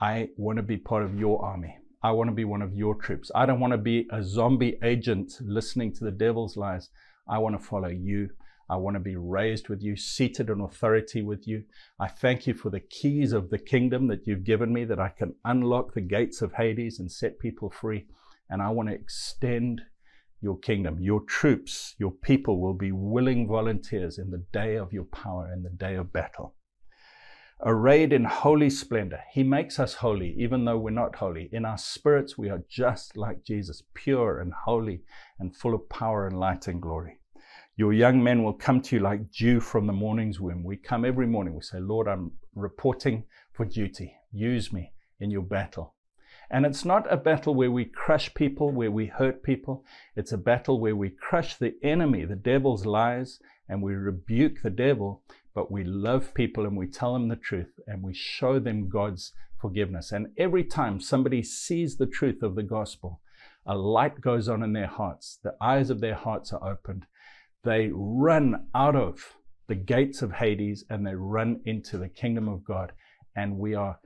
I 0.00 0.30
want 0.36 0.56
to 0.56 0.64
be 0.64 0.78
part 0.78 1.04
of 1.04 1.16
your 1.18 1.44
army. 1.44 1.78
I 2.02 2.10
want 2.10 2.28
to 2.28 2.34
be 2.34 2.44
one 2.44 2.62
of 2.62 2.74
your 2.74 2.96
troops. 2.96 3.30
I 3.36 3.46
don't 3.46 3.60
want 3.60 3.72
to 3.72 3.78
be 3.78 4.08
a 4.10 4.20
zombie 4.24 4.78
agent 4.82 5.34
listening 5.40 5.92
to 5.94 6.04
the 6.04 6.10
devil's 6.10 6.56
lies. 6.56 6.90
I 7.28 7.38
want 7.38 7.56
to 7.56 7.64
follow 7.64 7.88
you. 7.88 8.30
I 8.68 8.76
want 8.76 8.94
to 8.94 9.00
be 9.00 9.16
raised 9.16 9.68
with 9.68 9.82
you, 9.82 9.96
seated 9.96 10.48
in 10.48 10.60
authority 10.60 11.22
with 11.22 11.46
you. 11.46 11.64
I 12.00 12.08
thank 12.08 12.46
you 12.46 12.54
for 12.54 12.70
the 12.70 12.80
keys 12.80 13.32
of 13.32 13.50
the 13.50 13.58
kingdom 13.58 14.08
that 14.08 14.26
you've 14.26 14.44
given 14.44 14.72
me, 14.72 14.84
that 14.84 15.00
I 15.00 15.08
can 15.08 15.34
unlock 15.44 15.94
the 15.94 16.00
gates 16.00 16.42
of 16.42 16.54
Hades 16.54 16.98
and 16.98 17.10
set 17.10 17.38
people 17.38 17.70
free. 17.70 18.06
And 18.48 18.62
I 18.62 18.70
want 18.70 18.88
to 18.88 18.94
extend 18.94 19.82
your 20.40 20.58
kingdom. 20.58 20.98
Your 21.00 21.20
troops, 21.20 21.94
your 21.98 22.10
people 22.10 22.60
will 22.60 22.74
be 22.74 22.92
willing 22.92 23.46
volunteers 23.46 24.18
in 24.18 24.30
the 24.30 24.44
day 24.52 24.76
of 24.76 24.92
your 24.92 25.04
power, 25.04 25.52
in 25.52 25.62
the 25.62 25.70
day 25.70 25.94
of 25.94 26.12
battle. 26.12 26.54
Arrayed 27.64 28.12
in 28.12 28.24
holy 28.24 28.68
splendor, 28.68 29.20
He 29.30 29.44
makes 29.44 29.78
us 29.78 29.94
holy, 29.94 30.34
even 30.36 30.64
though 30.64 30.78
we're 30.78 30.90
not 30.90 31.14
holy. 31.14 31.48
In 31.52 31.64
our 31.64 31.78
spirits, 31.78 32.36
we 32.36 32.50
are 32.50 32.64
just 32.68 33.16
like 33.16 33.44
Jesus, 33.44 33.84
pure 33.94 34.40
and 34.40 34.52
holy 34.64 35.04
and 35.38 35.54
full 35.54 35.72
of 35.72 35.88
power 35.88 36.26
and 36.26 36.40
light 36.40 36.66
and 36.66 36.82
glory. 36.82 37.20
Your 37.74 37.94
young 37.94 38.22
men 38.22 38.42
will 38.42 38.52
come 38.52 38.82
to 38.82 38.96
you 38.96 39.02
like 39.02 39.30
dew 39.30 39.58
from 39.58 39.86
the 39.86 39.94
morning's 39.94 40.38
womb. 40.38 40.62
We 40.62 40.76
come 40.76 41.06
every 41.06 41.26
morning. 41.26 41.54
We 41.54 41.62
say, 41.62 41.80
Lord, 41.80 42.06
I'm 42.06 42.32
reporting 42.54 43.24
for 43.50 43.64
duty. 43.64 44.14
Use 44.30 44.72
me 44.72 44.92
in 45.18 45.30
your 45.30 45.42
battle. 45.42 45.94
And 46.50 46.66
it's 46.66 46.84
not 46.84 47.10
a 47.10 47.16
battle 47.16 47.54
where 47.54 47.70
we 47.70 47.86
crush 47.86 48.34
people, 48.34 48.70
where 48.70 48.90
we 48.90 49.06
hurt 49.06 49.42
people. 49.42 49.86
It's 50.14 50.32
a 50.32 50.38
battle 50.38 50.80
where 50.80 50.94
we 50.94 51.08
crush 51.08 51.56
the 51.56 51.74
enemy, 51.82 52.26
the 52.26 52.36
devil's 52.36 52.84
lies, 52.84 53.40
and 53.70 53.82
we 53.82 53.94
rebuke 53.94 54.60
the 54.62 54.68
devil, 54.68 55.22
but 55.54 55.70
we 55.70 55.82
love 55.82 56.34
people 56.34 56.66
and 56.66 56.76
we 56.76 56.88
tell 56.88 57.14
them 57.14 57.28
the 57.28 57.36
truth 57.36 57.80
and 57.86 58.02
we 58.02 58.12
show 58.12 58.58
them 58.58 58.90
God's 58.90 59.32
forgiveness. 59.58 60.12
And 60.12 60.26
every 60.36 60.64
time 60.64 61.00
somebody 61.00 61.42
sees 61.42 61.96
the 61.96 62.06
truth 62.06 62.42
of 62.42 62.54
the 62.54 62.62
gospel, 62.62 63.22
a 63.64 63.74
light 63.74 64.20
goes 64.20 64.46
on 64.46 64.62
in 64.62 64.74
their 64.74 64.88
hearts. 64.88 65.38
The 65.42 65.54
eyes 65.58 65.88
of 65.88 66.00
their 66.00 66.16
hearts 66.16 66.52
are 66.52 66.70
opened 66.70 67.06
they 67.64 67.90
run 67.92 68.66
out 68.74 68.96
of 68.96 69.36
the 69.68 69.74
gates 69.74 70.22
of 70.22 70.32
Hades 70.32 70.84
and 70.90 71.06
they 71.06 71.14
run 71.14 71.60
into 71.64 71.96
the 71.98 72.08
kingdom 72.08 72.48
of 72.48 72.64
God. 72.64 72.92
And 73.36 73.58
we 73.58 73.74
are 73.74 73.98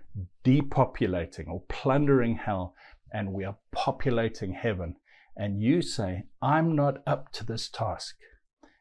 depopulating 0.45 1.49
or 1.49 1.63
plundering 1.69 2.37
hell 2.37 2.75
and 3.13 3.33
we 3.33 3.45
are 3.45 3.57
populating 3.73 4.53
heaven. 4.53 4.97
And 5.37 5.63
you 5.63 5.83
say, 5.83 6.25
I'm 6.41 6.77
not 6.77 7.03
up 7.07 7.33
to 7.33 7.45
this 7.45 7.69
task. 7.69 8.17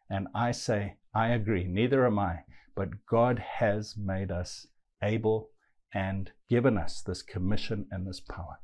And 0.09 0.27
I 0.35 0.51
say, 0.51 0.97
I 1.13 1.29
agree, 1.29 1.63
neither 1.63 2.05
am 2.05 2.19
I. 2.19 2.39
But 2.75 3.05
God 3.09 3.39
has 3.39 3.95
made 3.97 4.31
us 4.31 4.67
able 5.01 5.49
and 5.93 6.31
given 6.49 6.77
us 6.77 7.01
this 7.01 7.21
commission 7.21 7.87
and 7.89 8.05
this 8.05 8.19
power, 8.19 8.59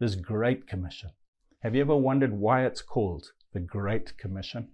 this 0.00 0.16
great 0.16 0.66
commission. 0.66 1.10
Have 1.60 1.76
you 1.76 1.80
ever 1.80 1.96
wondered 1.96 2.32
why 2.32 2.66
it's 2.66 2.82
called 2.82 3.28
the 3.52 3.60
Great 3.60 4.18
Commission? 4.18 4.70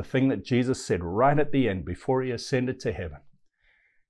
The 0.00 0.08
thing 0.08 0.28
that 0.28 0.42
Jesus 0.42 0.82
said 0.82 1.04
right 1.04 1.38
at 1.38 1.52
the 1.52 1.68
end 1.68 1.84
before 1.84 2.22
he 2.22 2.30
ascended 2.30 2.80
to 2.80 2.90
heaven. 2.90 3.18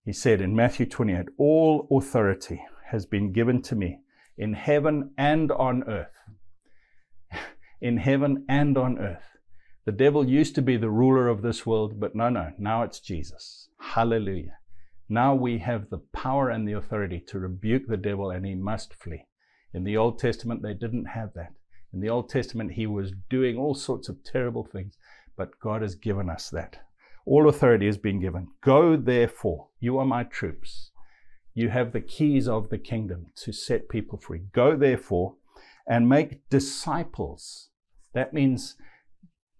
He 0.05 0.13
said 0.13 0.41
in 0.41 0.55
Matthew 0.55 0.87
28 0.87 1.27
All 1.37 1.89
authority 1.91 2.63
has 2.93 3.07
been 3.07 3.33
given 3.33 3.61
to 3.63 3.75
me 3.75 3.99
in 4.39 4.53
heaven 4.53 5.11
and 5.19 5.51
on 5.51 5.83
earth. 5.89 6.15
in 7.81 7.97
heaven 7.97 8.45
and 8.49 8.79
on 8.79 9.01
earth. 9.01 9.37
The 9.85 9.91
devil 9.91 10.29
used 10.29 10.55
to 10.55 10.63
be 10.63 10.77
the 10.77 10.91
ruler 10.91 11.27
of 11.27 11.43
this 11.43 11.67
world, 11.67 11.99
but 11.99 12.15
no, 12.15 12.29
no, 12.29 12.53
now 12.57 12.85
it's 12.85 13.01
Jesus. 13.01 13.69
Hallelujah. 13.81 14.59
Now 15.09 15.35
we 15.35 15.59
have 15.59 15.91
the 15.91 16.03
power 16.13 16.51
and 16.51 16.69
the 16.69 16.75
authority 16.75 17.21
to 17.27 17.41
rebuke 17.41 17.89
the 17.89 17.97
devil 17.97 18.31
and 18.31 18.47
he 18.47 18.55
must 18.55 18.95
flee. 18.95 19.25
In 19.75 19.83
the 19.83 19.97
Old 19.97 20.21
Testament, 20.21 20.63
they 20.63 20.75
didn't 20.75 21.07
have 21.07 21.35
that. 21.35 21.53
In 21.93 21.99
the 21.99 22.11
Old 22.11 22.29
Testament, 22.29 22.75
he 22.75 22.87
was 22.87 23.13
doing 23.29 23.59
all 23.59 23.75
sorts 23.75 24.09
of 24.09 24.23
terrible 24.23 24.65
things 24.65 24.97
but 25.41 25.59
God 25.59 25.81
has 25.81 25.95
given 25.95 26.29
us 26.29 26.51
that. 26.51 26.81
All 27.25 27.49
authority 27.49 27.87
has 27.87 27.97
been 27.97 28.21
given. 28.21 28.49
Go 28.61 28.95
therefore, 28.95 29.69
you 29.81 29.97
are 29.97 30.05
my 30.05 30.23
troops. 30.23 30.91
You 31.55 31.71
have 31.71 31.93
the 31.93 32.03
keys 32.03 32.47
of 32.47 32.69
the 32.69 32.77
kingdom 32.77 33.29
to 33.37 33.51
set 33.51 33.89
people 33.89 34.19
free. 34.19 34.43
Go 34.53 34.77
therefore 34.77 35.37
and 35.89 36.11
make 36.11 36.47
disciples. 36.51 37.71
That 38.13 38.35
means 38.35 38.77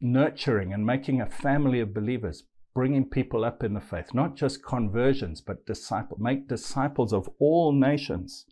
nurturing 0.03 0.75
and 0.75 0.85
making 0.85 1.23
a 1.23 1.31
family 1.31 1.81
of 1.81 1.95
believers, 1.95 2.45
bringing 2.75 3.09
people 3.09 3.43
up 3.43 3.65
in 3.65 3.73
the 3.73 3.81
faith, 3.81 4.13
not 4.13 4.37
just 4.37 4.63
conversions, 4.63 5.41
but 5.41 5.65
disciple. 5.65 6.19
Make 6.21 6.47
disciples 6.47 7.15
of 7.15 7.27
all 7.39 7.73
nations, 7.73 8.45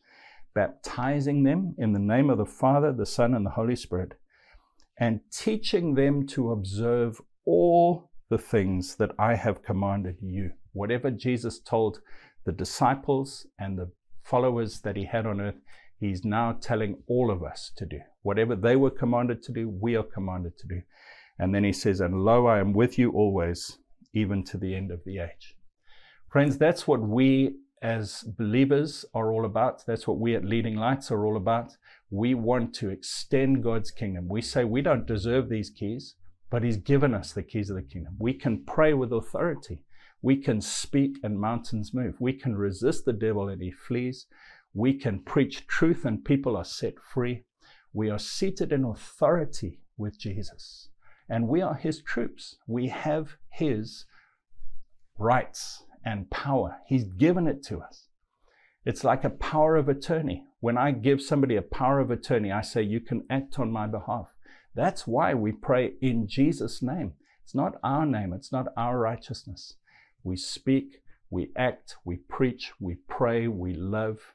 baptizing 0.54 1.42
them 1.42 1.74
in 1.76 1.92
the 1.92 1.98
name 1.98 2.30
of 2.30 2.38
the 2.38 2.46
Father, 2.46 2.90
the 2.90 3.04
Son, 3.04 3.34
and 3.34 3.44
the 3.44 3.50
Holy 3.50 3.76
Spirit 3.76 4.14
and 4.98 5.20
teaching 5.30 5.94
them 5.94 6.26
to 6.26 6.50
observe 6.50 7.20
all 7.44 8.10
the 8.30 8.38
things 8.38 8.96
that 8.96 9.12
I 9.18 9.34
have 9.34 9.62
commanded 9.62 10.16
you. 10.20 10.52
Whatever 10.72 11.10
Jesus 11.10 11.60
told 11.60 12.00
the 12.44 12.52
disciples 12.52 13.46
and 13.58 13.78
the 13.78 13.90
followers 14.22 14.80
that 14.80 14.96
he 14.96 15.04
had 15.04 15.26
on 15.26 15.40
earth, 15.40 15.60
he's 15.98 16.24
now 16.24 16.52
telling 16.60 16.98
all 17.06 17.30
of 17.30 17.42
us 17.42 17.72
to 17.76 17.86
do. 17.86 18.00
Whatever 18.22 18.54
they 18.54 18.76
were 18.76 18.90
commanded 18.90 19.42
to 19.44 19.52
do, 19.52 19.68
we 19.68 19.96
are 19.96 20.02
commanded 20.02 20.58
to 20.58 20.68
do. 20.68 20.82
And 21.38 21.54
then 21.54 21.64
he 21.64 21.72
says, 21.72 22.00
And 22.00 22.24
lo, 22.24 22.46
I 22.46 22.58
am 22.58 22.72
with 22.72 22.98
you 22.98 23.12
always, 23.12 23.78
even 24.12 24.44
to 24.44 24.58
the 24.58 24.74
end 24.74 24.90
of 24.90 25.00
the 25.04 25.18
age. 25.18 25.56
Friends, 26.30 26.58
that's 26.58 26.86
what 26.86 27.00
we 27.00 27.54
as 27.82 28.22
believers 28.22 29.04
are 29.14 29.30
all 29.30 29.44
about. 29.44 29.84
That's 29.86 30.06
what 30.06 30.18
we 30.18 30.34
at 30.34 30.44
Leading 30.44 30.76
Lights 30.76 31.10
are 31.10 31.24
all 31.24 31.36
about. 31.36 31.76
We 32.10 32.34
want 32.34 32.74
to 32.76 32.90
extend 32.90 33.62
God's 33.62 33.90
kingdom. 33.90 34.28
We 34.28 34.42
say 34.42 34.64
we 34.64 34.82
don't 34.82 35.06
deserve 35.06 35.48
these 35.48 35.70
keys, 35.70 36.14
but 36.50 36.62
He's 36.62 36.76
given 36.76 37.14
us 37.14 37.32
the 37.32 37.42
keys 37.42 37.70
of 37.70 37.76
the 37.76 37.82
kingdom. 37.82 38.16
We 38.18 38.34
can 38.34 38.64
pray 38.64 38.94
with 38.94 39.12
authority. 39.12 39.84
We 40.20 40.36
can 40.36 40.60
speak 40.60 41.18
and 41.22 41.40
mountains 41.40 41.94
move. 41.94 42.16
We 42.20 42.32
can 42.32 42.56
resist 42.56 43.04
the 43.04 43.12
devil 43.12 43.48
and 43.48 43.62
he 43.62 43.70
flees. 43.70 44.26
We 44.74 44.94
can 44.94 45.20
preach 45.20 45.66
truth 45.66 46.04
and 46.04 46.24
people 46.24 46.56
are 46.56 46.64
set 46.64 46.94
free. 46.98 47.44
We 47.92 48.10
are 48.10 48.18
seated 48.18 48.72
in 48.72 48.84
authority 48.84 49.80
with 49.96 50.18
Jesus 50.18 50.88
and 51.28 51.48
we 51.48 51.62
are 51.62 51.74
his 51.74 52.02
troops. 52.02 52.56
We 52.66 52.88
have 52.88 53.36
his 53.50 54.06
rights 55.18 55.84
and 56.04 56.30
power. 56.30 56.78
He's 56.86 57.04
given 57.04 57.46
it 57.46 57.62
to 57.64 57.80
us. 57.80 58.08
It's 58.84 59.04
like 59.04 59.24
a 59.24 59.30
power 59.30 59.76
of 59.76 59.88
attorney. 59.88 60.44
When 60.60 60.78
I 60.78 60.92
give 60.92 61.20
somebody 61.20 61.56
a 61.56 61.62
power 61.62 62.00
of 62.00 62.10
attorney, 62.10 62.50
I 62.50 62.62
say, 62.62 62.82
You 62.82 63.00
can 63.00 63.24
act 63.28 63.58
on 63.58 63.70
my 63.70 63.86
behalf. 63.86 64.28
That's 64.74 65.06
why 65.06 65.34
we 65.34 65.52
pray 65.52 65.94
in 66.00 66.26
Jesus' 66.26 66.82
name. 66.82 67.14
It's 67.44 67.54
not 67.54 67.74
our 67.82 68.06
name, 68.06 68.32
it's 68.32 68.52
not 68.52 68.68
our 68.76 68.98
righteousness. 68.98 69.74
We 70.22 70.36
speak, 70.36 71.02
we 71.30 71.50
act, 71.56 71.96
we 72.04 72.16
preach, 72.16 72.72
we 72.80 72.96
pray, 73.08 73.48
we 73.48 73.74
live 73.74 74.34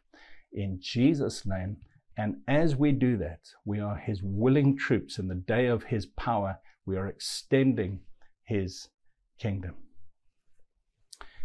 in 0.51 0.79
Jesus' 0.81 1.45
name. 1.45 1.77
And 2.17 2.37
as 2.47 2.75
we 2.75 2.91
do 2.91 3.17
that, 3.17 3.39
we 3.65 3.79
are 3.79 3.97
His 3.97 4.21
willing 4.23 4.77
troops 4.77 5.17
in 5.17 5.27
the 5.27 5.35
day 5.35 5.67
of 5.67 5.85
His 5.85 6.05
power. 6.05 6.59
We 6.85 6.97
are 6.97 7.07
extending 7.07 8.01
His 8.43 8.89
kingdom. 9.39 9.75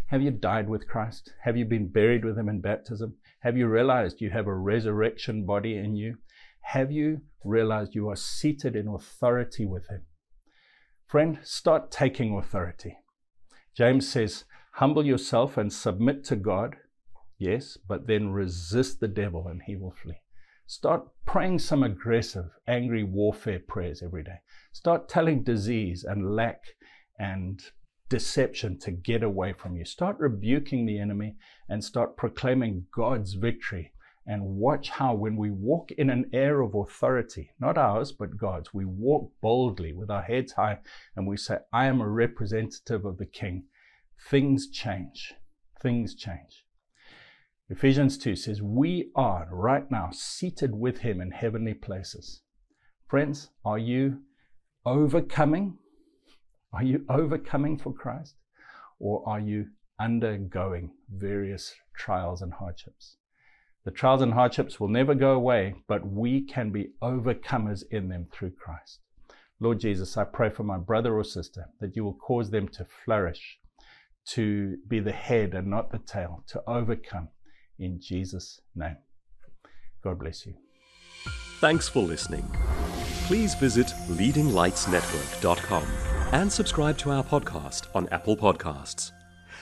Have 0.09 0.23
you 0.23 0.31
died 0.31 0.69
with 0.69 0.89
Christ? 0.89 1.35
Have 1.43 1.57
you 1.57 1.65
been 1.65 1.89
buried 1.89 2.25
with 2.25 2.39
Him 2.39 2.49
in 2.49 2.61
baptism? 2.61 3.17
Have 3.41 3.57
you 3.57 3.69
realized 3.69 4.21
you 4.21 4.31
have 4.31 4.47
a 4.47 4.57
resurrection 4.57 5.45
body 5.45 5.77
in 5.77 5.97
you? 5.97 6.17
Have 6.63 6.91
you 6.91 7.21
realized 7.45 7.95
you 7.95 8.09
are 8.09 8.17
seated 8.17 8.75
in 8.75 8.89
authority 8.89 9.67
with 9.67 9.87
Him? 9.89 10.03
Friend, 11.07 11.39
start 11.43 11.91
taking 11.91 12.37
authority. 12.37 12.97
James 13.77 14.09
says, 14.09 14.45
Humble 14.73 15.05
yourself 15.05 15.57
and 15.57 15.73
submit 15.73 16.25
to 16.25 16.37
God, 16.37 16.77
yes, 17.39 17.77
but 17.87 18.07
then 18.07 18.31
resist 18.31 19.01
the 19.01 19.09
devil 19.09 19.49
and 19.49 19.61
he 19.67 19.77
will 19.77 19.91
flee. 19.91 20.21
Start 20.67 21.09
praying 21.27 21.59
some 21.59 21.83
aggressive, 21.83 22.51
angry 22.67 23.03
warfare 23.03 23.59
prayers 23.59 24.03
every 24.03 24.23
day. 24.23 24.41
Start 24.73 25.09
telling 25.09 25.43
disease 25.43 26.05
and 26.05 26.35
lack 26.35 26.63
and 27.19 27.61
deception 28.09 28.79
to 28.81 28.91
get 28.91 29.23
away 29.23 29.53
from 29.53 29.77
you. 29.77 29.85
Start 29.85 30.19
rebuking 30.19 30.87
the 30.87 30.99
enemy 30.99 31.37
and 31.69 31.83
start 31.83 32.17
proclaiming 32.17 32.87
God's 32.93 33.35
victory 33.35 33.93
and 34.27 34.43
watch 34.43 34.91
how, 34.91 35.15
when 35.15 35.37
we 35.37 35.51
walk 35.51 35.91
in 35.93 36.11
an 36.11 36.29
air 36.35 36.61
of 36.61 36.75
authority, 36.75 37.51
not 37.59 37.79
ours, 37.79 38.13
but 38.13 38.37
God's, 38.37 38.75
we 38.75 38.85
walk 38.85 39.33
boldly 39.41 39.95
with 39.95 40.11
our 40.11 40.23
heads 40.23 40.53
high 40.53 40.79
and 41.17 41.27
we 41.27 41.39
say, 41.39 41.59
I 41.73 41.87
am 41.87 42.03
a 42.03 42.09
representative 42.09 43.07
of 43.07 43.17
the 43.17 43.27
King. 43.27 43.65
Things 44.29 44.69
change. 44.69 45.33
Things 45.81 46.15
change. 46.15 46.67
Ephesians 47.71 48.19
2 48.19 48.37
says, 48.37 48.61
We 48.61 49.11
are 49.15 49.49
right 49.51 49.91
now 49.91 50.11
seated 50.13 50.75
with 50.75 50.99
Him 50.99 51.21
in 51.21 51.31
heavenly 51.31 51.75
places. 51.75 52.43
Friends, 53.07 53.49
are 53.65 53.79
you 53.79 54.21
overcoming? 54.85 55.79
Are 56.73 56.83
you 56.83 57.05
overcoming 57.09 57.79
for 57.79 57.93
Christ? 57.93 58.35
Or 58.99 59.23
are 59.29 59.41
you 59.41 59.69
undergoing 60.01 60.91
various 61.11 61.75
trials 61.97 62.43
and 62.43 62.53
hardships? 62.53 63.17
The 63.85 63.91
trials 63.91 64.23
and 64.23 64.35
hardships 64.35 64.79
will 64.79 64.89
never 64.89 65.15
go 65.15 65.33
away, 65.33 65.77
but 65.87 66.07
we 66.07 66.43
can 66.43 66.71
be 66.71 66.91
overcomers 67.03 67.83
in 67.91 68.09
them 68.09 68.27
through 68.31 68.53
Christ. 68.53 69.01
Lord 69.61 69.81
Jesus, 69.81 70.17
I 70.17 70.25
pray 70.25 70.51
for 70.51 70.63
my 70.63 70.79
brother 70.79 71.17
or 71.17 71.25
sister 71.25 71.69
that 71.81 71.97
you 71.97 72.05
will 72.05 72.15
cause 72.15 72.51
them 72.51 72.69
to 72.69 72.85
flourish, 72.85 73.59
to 74.27 74.77
be 74.87 75.01
the 75.01 75.13
head 75.13 75.55
and 75.55 75.69
not 75.69 75.91
the 75.91 75.99
tail, 75.99 76.45
to 76.49 76.63
overcome 76.67 77.29
in 77.79 78.01
Jesus' 78.01 78.61
name. 78.75 78.99
God 80.03 80.19
bless 80.19 80.47
you. 80.47 80.55
Thanks 81.61 81.89
for 81.89 82.03
listening. 82.03 82.49
Please 83.27 83.55
visit 83.55 83.89
leadinglightsnetwork.com 84.09 86.18
and 86.33 86.53
subscribe 86.53 86.99
to 86.99 87.11
our 87.11 87.25
podcast 87.25 87.87
on 87.95 88.07
Apple 88.09 88.37
Podcasts. 88.37 89.13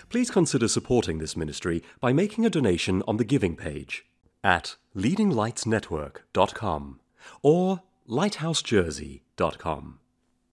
Please 0.09 0.31
consider 0.31 0.69
supporting 0.69 1.19
this 1.19 1.37
ministry 1.37 1.83
by 2.01 2.13
making 2.13 2.47
a 2.47 2.51
donation 2.51 3.03
on 3.07 3.17
the 3.17 3.25
giving 3.25 3.57
page 3.57 4.05
at 4.43 4.77
leadinglightsnetwork.com 4.97 7.01
or 7.43 7.83
lighthousejersey.com. 8.09 9.99